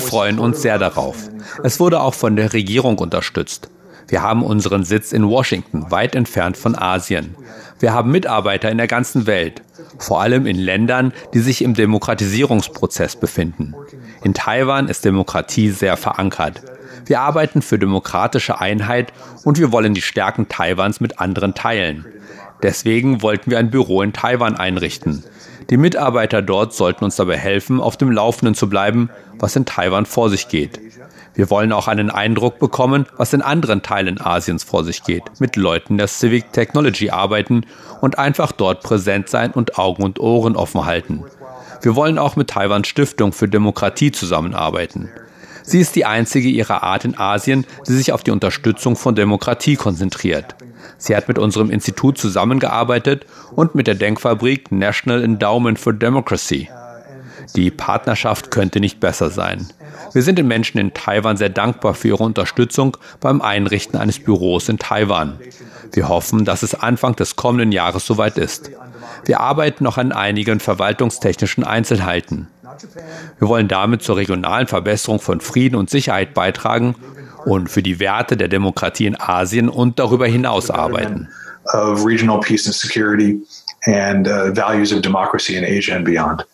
freuen 0.00 0.38
uns 0.38 0.62
sehr 0.62 0.78
darauf. 0.78 1.16
Es 1.62 1.80
wurde 1.80 2.00
auch 2.00 2.14
von 2.14 2.36
der 2.36 2.52
Regierung 2.52 2.98
unterstützt. 2.98 3.68
Wir 4.08 4.22
haben 4.22 4.42
unseren 4.42 4.84
Sitz 4.84 5.12
in 5.12 5.28
Washington, 5.28 5.90
weit 5.90 6.14
entfernt 6.14 6.56
von 6.56 6.74
Asien. 6.74 7.34
Wir 7.78 7.92
haben 7.92 8.10
Mitarbeiter 8.10 8.70
in 8.70 8.78
der 8.78 8.86
ganzen 8.86 9.26
Welt, 9.26 9.62
vor 9.98 10.22
allem 10.22 10.46
in 10.46 10.56
Ländern, 10.56 11.12
die 11.34 11.40
sich 11.40 11.62
im 11.62 11.74
Demokratisierungsprozess 11.74 13.16
befinden. 13.16 13.74
In 14.24 14.32
Taiwan 14.32 14.88
ist 14.88 15.04
Demokratie 15.04 15.70
sehr 15.70 15.98
verankert. 15.98 16.62
Wir 17.04 17.20
arbeiten 17.20 17.60
für 17.60 17.78
demokratische 17.78 18.60
Einheit 18.60 19.12
und 19.44 19.58
wir 19.58 19.72
wollen 19.72 19.94
die 19.94 20.02
Stärken 20.02 20.48
Taiwans 20.48 21.00
mit 21.00 21.20
anderen 21.20 21.54
teilen. 21.54 22.06
Deswegen 22.62 23.22
wollten 23.22 23.50
wir 23.50 23.58
ein 23.58 23.70
Büro 23.70 24.02
in 24.02 24.12
Taiwan 24.12 24.56
einrichten. 24.56 25.22
Die 25.70 25.76
Mitarbeiter 25.76 26.40
dort 26.40 26.72
sollten 26.72 27.04
uns 27.04 27.16
dabei 27.16 27.36
helfen, 27.36 27.80
auf 27.80 27.98
dem 27.98 28.10
Laufenden 28.10 28.54
zu 28.54 28.70
bleiben, 28.70 29.10
was 29.38 29.54
in 29.54 29.66
Taiwan 29.66 30.06
vor 30.06 30.30
sich 30.30 30.48
geht. 30.48 30.80
Wir 31.38 31.50
wollen 31.50 31.70
auch 31.70 31.86
einen 31.86 32.10
Eindruck 32.10 32.58
bekommen, 32.58 33.06
was 33.16 33.32
in 33.32 33.42
anderen 33.42 33.84
Teilen 33.84 34.20
Asiens 34.20 34.64
vor 34.64 34.82
sich 34.82 35.04
geht, 35.04 35.22
mit 35.38 35.54
Leuten 35.54 35.96
der 35.96 36.08
Civic 36.08 36.52
Technology 36.52 37.10
arbeiten 37.10 37.64
und 38.00 38.18
einfach 38.18 38.50
dort 38.50 38.82
präsent 38.82 39.28
sein 39.28 39.52
und 39.52 39.78
Augen 39.78 40.02
und 40.02 40.18
Ohren 40.18 40.56
offen 40.56 40.84
halten. 40.84 41.22
Wir 41.80 41.94
wollen 41.94 42.18
auch 42.18 42.34
mit 42.34 42.50
Taiwans 42.50 42.88
Stiftung 42.88 43.32
für 43.32 43.46
Demokratie 43.46 44.10
zusammenarbeiten. 44.10 45.10
Sie 45.62 45.78
ist 45.78 45.94
die 45.94 46.06
einzige 46.06 46.48
ihrer 46.48 46.82
Art 46.82 47.04
in 47.04 47.16
Asien, 47.16 47.66
die 47.86 47.92
sich 47.92 48.10
auf 48.10 48.24
die 48.24 48.32
Unterstützung 48.32 48.96
von 48.96 49.14
Demokratie 49.14 49.76
konzentriert. 49.76 50.56
Sie 50.96 51.14
hat 51.14 51.28
mit 51.28 51.38
unserem 51.38 51.70
Institut 51.70 52.18
zusammengearbeitet 52.18 53.26
und 53.52 53.76
mit 53.76 53.86
der 53.86 53.94
Denkfabrik 53.94 54.72
National 54.72 55.22
Endowment 55.22 55.78
for 55.78 55.92
Democracy. 55.92 56.68
Die 57.56 57.70
Partnerschaft 57.70 58.50
könnte 58.50 58.80
nicht 58.80 59.00
besser 59.00 59.30
sein. 59.30 59.66
Wir 60.12 60.22
sind 60.22 60.38
den 60.38 60.48
Menschen 60.48 60.78
in 60.78 60.94
Taiwan 60.94 61.36
sehr 61.36 61.48
dankbar 61.48 61.94
für 61.94 62.08
ihre 62.08 62.24
Unterstützung 62.24 62.96
beim 63.20 63.40
Einrichten 63.40 63.98
eines 63.98 64.18
Büros 64.18 64.68
in 64.68 64.78
Taiwan. 64.78 65.38
Wir 65.92 66.08
hoffen, 66.08 66.44
dass 66.44 66.62
es 66.62 66.74
Anfang 66.74 67.16
des 67.16 67.36
kommenden 67.36 67.72
Jahres 67.72 68.06
soweit 68.06 68.38
ist. 68.38 68.70
Wir 69.24 69.40
arbeiten 69.40 69.84
noch 69.84 69.98
an 69.98 70.12
einigen 70.12 70.60
verwaltungstechnischen 70.60 71.64
Einzelheiten. 71.64 72.48
Wir 73.38 73.48
wollen 73.48 73.68
damit 73.68 74.02
zur 74.02 74.16
regionalen 74.16 74.66
Verbesserung 74.66 75.20
von 75.20 75.40
Frieden 75.40 75.76
und 75.76 75.90
Sicherheit 75.90 76.34
beitragen 76.34 76.94
und 77.44 77.70
für 77.70 77.82
die 77.82 77.98
Werte 77.98 78.36
der 78.36 78.48
Demokratie 78.48 79.06
in 79.06 79.20
Asien 79.20 79.68
und 79.68 79.98
darüber 79.98 80.26
hinaus 80.26 80.70
arbeiten. 80.70 81.28
Of 81.74 82.04
regional 82.04 82.40
peace 82.40 82.66
and 82.66 82.74
security 82.74 83.42
and 83.84 84.26
uh, 84.26 84.54
values 84.54 84.92
of 84.92 85.02
democracy 85.02 85.56
in 85.56 85.64
Asia 85.64 85.96
and 85.96 86.04
beyond. 86.04 86.46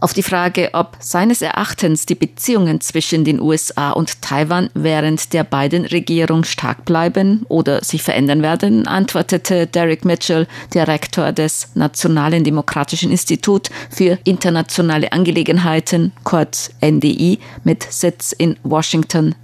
Auf 0.00 0.12
die 0.12 0.22
Frage, 0.22 0.70
ob 0.74 0.96
seines 1.00 1.42
Erachtens 1.42 2.06
die 2.06 2.14
Beziehungen 2.14 2.80
zwischen 2.80 3.24
den 3.24 3.40
USA 3.40 3.90
und 3.90 4.22
Taiwan 4.22 4.70
während 4.74 5.32
der 5.32 5.42
beiden 5.42 5.84
Regierungen 5.84 6.44
stark 6.44 6.84
bleiben 6.84 7.44
oder 7.48 7.82
sich 7.82 8.02
verändern 8.02 8.40
werden, 8.42 8.86
antwortete 8.86 9.66
Derek 9.66 10.04
Mitchell, 10.04 10.46
Direktor 10.72 11.32
des 11.32 11.70
Nationalen 11.74 12.44
Demokratischen 12.44 13.10
Institut 13.10 13.70
für 13.90 14.18
internationale 14.22 15.10
Angelegenheiten, 15.12 16.12
kurz 16.22 16.70
NDI, 16.80 17.40
mit 17.64 17.82
Sitz 17.82 18.30
in 18.30 18.56
Washington, 18.62 19.34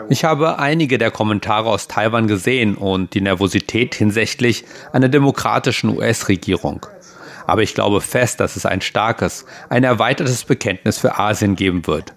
ich 0.08 0.24
habe 0.24 0.58
einige 0.58 0.98
der 0.98 1.10
Kommentare 1.10 1.68
aus 1.68 1.88
Taiwan 1.88 2.26
gesehen 2.26 2.76
und 2.76 3.14
die 3.14 3.20
Nervosität 3.20 3.94
hinsichtlich 3.94 4.64
einer 4.92 5.08
demokratischen 5.08 5.90
US-Regierung. 5.96 6.86
Aber 7.46 7.62
ich 7.62 7.74
glaube 7.74 8.00
fest, 8.00 8.40
dass 8.40 8.56
es 8.56 8.64
ein 8.64 8.80
starkes, 8.80 9.44
ein 9.68 9.84
erweitertes 9.84 10.44
Bekenntnis 10.44 10.98
für 10.98 11.18
Asien 11.18 11.56
geben 11.56 11.86
wird. 11.86 12.12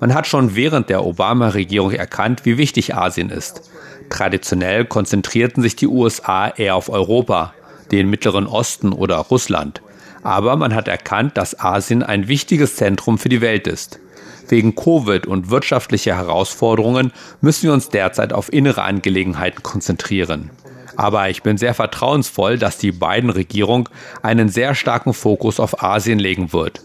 Man 0.00 0.14
hat 0.14 0.26
schon 0.26 0.54
während 0.54 0.90
der 0.90 1.04
Obama-Regierung 1.04 1.92
erkannt, 1.92 2.44
wie 2.44 2.58
wichtig 2.58 2.94
Asien 2.94 3.30
ist. 3.30 3.62
Traditionell 4.10 4.84
konzentrierten 4.84 5.62
sich 5.62 5.74
die 5.74 5.88
USA 5.88 6.48
eher 6.48 6.76
auf 6.76 6.88
Europa, 6.88 7.52
den 7.90 8.08
Mittleren 8.08 8.46
Osten 8.46 8.92
oder 8.92 9.16
Russland. 9.16 9.82
Aber 10.28 10.56
man 10.56 10.74
hat 10.74 10.88
erkannt, 10.88 11.38
dass 11.38 11.58
Asien 11.58 12.02
ein 12.02 12.28
wichtiges 12.28 12.76
Zentrum 12.76 13.16
für 13.16 13.30
die 13.30 13.40
Welt 13.40 13.66
ist. 13.66 13.98
Wegen 14.46 14.74
Covid 14.74 15.26
und 15.26 15.48
wirtschaftlicher 15.48 16.16
Herausforderungen 16.16 17.14
müssen 17.40 17.62
wir 17.62 17.72
uns 17.72 17.88
derzeit 17.88 18.34
auf 18.34 18.52
innere 18.52 18.82
Angelegenheiten 18.82 19.62
konzentrieren. 19.62 20.50
Aber 20.96 21.30
ich 21.30 21.42
bin 21.42 21.56
sehr 21.56 21.72
vertrauensvoll, 21.72 22.58
dass 22.58 22.76
die 22.76 22.92
beiden 22.92 23.30
Regierung 23.30 23.88
einen 24.20 24.50
sehr 24.50 24.74
starken 24.74 25.14
Fokus 25.14 25.58
auf 25.58 25.82
Asien 25.82 26.18
legen 26.18 26.52
wird 26.52 26.82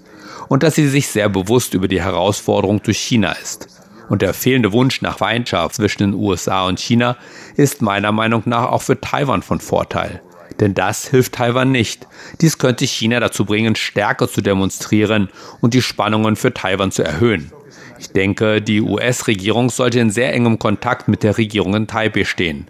und 0.48 0.64
dass 0.64 0.76
sie 0.76 0.88
sich 0.88 1.10
sehr 1.10 1.28
bewusst 1.28 1.74
über 1.74 1.90
die 1.90 2.02
Herausforderung 2.02 2.82
durch 2.82 3.00
China 3.00 3.34
ist. 3.34 3.68
Und 4.08 4.22
der 4.22 4.34
fehlende 4.34 4.72
Wunsch 4.72 5.02
nach 5.02 5.18
Feindschaft 5.18 5.76
zwischen 5.76 6.04
den 6.04 6.14
USA 6.14 6.66
und 6.66 6.80
China 6.80 7.18
ist 7.58 7.82
meiner 7.82 8.14
Meinung 8.14 8.44
nach 8.46 8.72
auch 8.72 8.84
für 8.84 9.02
Taiwan 9.02 9.42
von 9.42 9.60
Vorteil. 9.60 10.22
Denn 10.64 10.74
das 10.74 11.10
hilft 11.10 11.34
Taiwan 11.34 11.74
nicht. 11.74 12.08
Dies 12.40 12.58
könnte 12.58 12.86
China 12.86 13.20
dazu 13.20 13.44
bringen, 13.44 13.76
stärker 13.76 14.30
zu 14.30 14.40
demonstrieren 14.40 15.28
und 15.60 15.74
die 15.74 15.82
Spannungen 15.82 16.38
für 16.38 16.54
Taiwan 16.54 16.90
zu 16.90 17.04
erhöhen. 17.04 17.52
Ich 18.00 18.12
denke, 18.12 18.62
die 18.62 18.80
US-Regierung 18.80 19.70
sollte 19.70 20.00
in 20.00 20.10
sehr 20.10 20.34
engem 20.34 20.60
Kontakt 20.60 21.10
mit 21.10 21.22
der 21.22 21.38
Regierung 21.38 21.76
in 21.76 21.88
Taipei 21.88 22.24
stehen. 22.24 22.70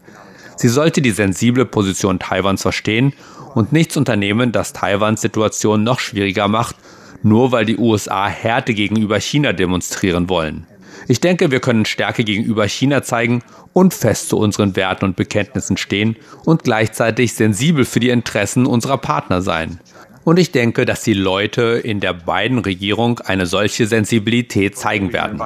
Sie 0.56 0.70
sollte 0.70 1.04
die 1.04 1.12
sensible 1.12 1.66
Position 1.66 2.18
Taiwans 2.18 2.64
verstehen 2.64 3.14
und 3.54 3.72
nichts 3.72 3.96
unternehmen, 3.96 4.52
das 4.52 4.74
Taiwans 4.74 5.22
Situation 5.22 5.84
noch 5.84 6.00
schwieriger 6.00 6.48
macht, 6.48 6.76
nur 7.22 7.52
weil 7.52 7.66
die 7.66 7.78
USA 7.78 8.28
Härte 8.28 8.74
gegenüber 8.74 9.20
China 9.20 9.54
demonstrieren 9.54 10.30
wollen. 10.30 10.66
Ich 11.08 11.20
denke, 11.20 11.52
wir 11.52 11.60
können 11.60 11.86
Stärke 11.86 12.24
gegenüber 12.24 12.68
China 12.68 13.04
zeigen 13.04 13.44
und 13.74 13.94
fest 13.94 14.30
zu 14.30 14.38
unseren 14.38 14.76
Werten 14.76 15.06
und 15.06 15.16
Bekenntnissen 15.16 15.78
stehen 15.78 16.16
und 16.46 16.64
gleichzeitig 16.64 17.34
sensibel 17.34 17.86
für 17.86 18.00
die 18.00 18.10
Interessen 18.10 18.66
unserer 18.66 18.98
Partner 18.98 19.42
sein. 19.42 19.80
Und 20.24 20.40
ich 20.40 20.52
denke, 20.52 20.86
dass 20.86 21.04
die 21.04 21.14
Leute 21.14 21.82
in 21.84 22.00
der 22.00 22.14
beiden 22.14 22.60
Regierung 22.60 23.20
eine 23.20 23.46
solche 23.46 23.88
Sensibilität 23.88 24.78
zeigen 24.78 25.12
werden. 25.12 25.38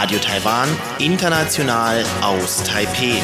Radio 0.00 0.18
Taiwan, 0.18 0.66
international 0.98 2.02
aus 2.22 2.62
Taipeh. 2.62 3.20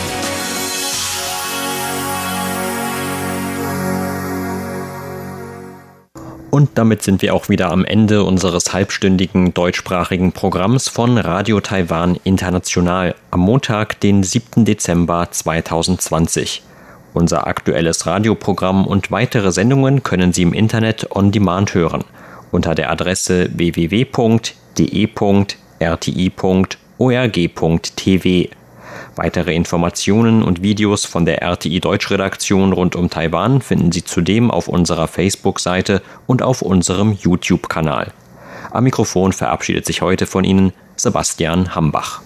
Und 6.51 6.69
damit 6.75 7.03
sind 7.03 7.23
wir 7.23 7.35
auch 7.35 7.49
wieder 7.49 7.73
am 7.73 7.87
Ende 7.87 8.25
unseres 8.25 8.75
halbstündigen 8.75 9.55
deutschsprachigen 9.55 10.33
Programms 10.33 10.91
von 10.91 11.17
Radio 11.17 11.61
Taiwan 11.61 12.21
International 12.25 13.15
am 13.31 13.41
Montag, 13.41 13.99
den 14.01 14.23
7. 14.23 14.67
Dezember 14.67 15.29
2020. 15.31 16.63
Unser 17.15 17.47
aktuelles 17.47 18.05
Radioprogramm 18.05 18.87
und 18.87 19.11
weitere 19.11 19.51
Sendungen 19.51 20.03
können 20.03 20.35
Sie 20.35 20.43
im 20.43 20.53
Internet 20.53 21.11
on 21.17 21.33
demand 21.33 21.73
hören 21.73 22.05
unter 22.53 22.75
der 22.75 22.91
Adresse 22.91 23.49
www.de.rti.org.tv. 26.99 28.51
Weitere 29.15 29.55
Informationen 29.55 30.43
und 30.43 30.63
Videos 30.63 31.05
von 31.05 31.25
der 31.25 31.43
RTI 31.43 31.81
Deutschredaktion 31.81 32.73
rund 32.73 32.97
um 32.97 33.09
Taiwan 33.11 33.63
finden 33.63 33.93
Sie 33.93 34.05
zudem 34.05 34.51
auf 34.51 34.69
unserer 34.69 35.09
Facebook-Seite 35.09 36.03
und 36.27 36.43
auf 36.43 36.63
unserem 36.63 37.13
YouTube-Kanal. 37.13 38.13
Am 38.71 38.85
Mikrofon 38.85 39.33
verabschiedet 39.33 39.87
sich 39.87 40.03
heute 40.03 40.27
von 40.27 40.45
Ihnen 40.45 40.73
Sebastian 40.97 41.75
Hambach. 41.75 42.21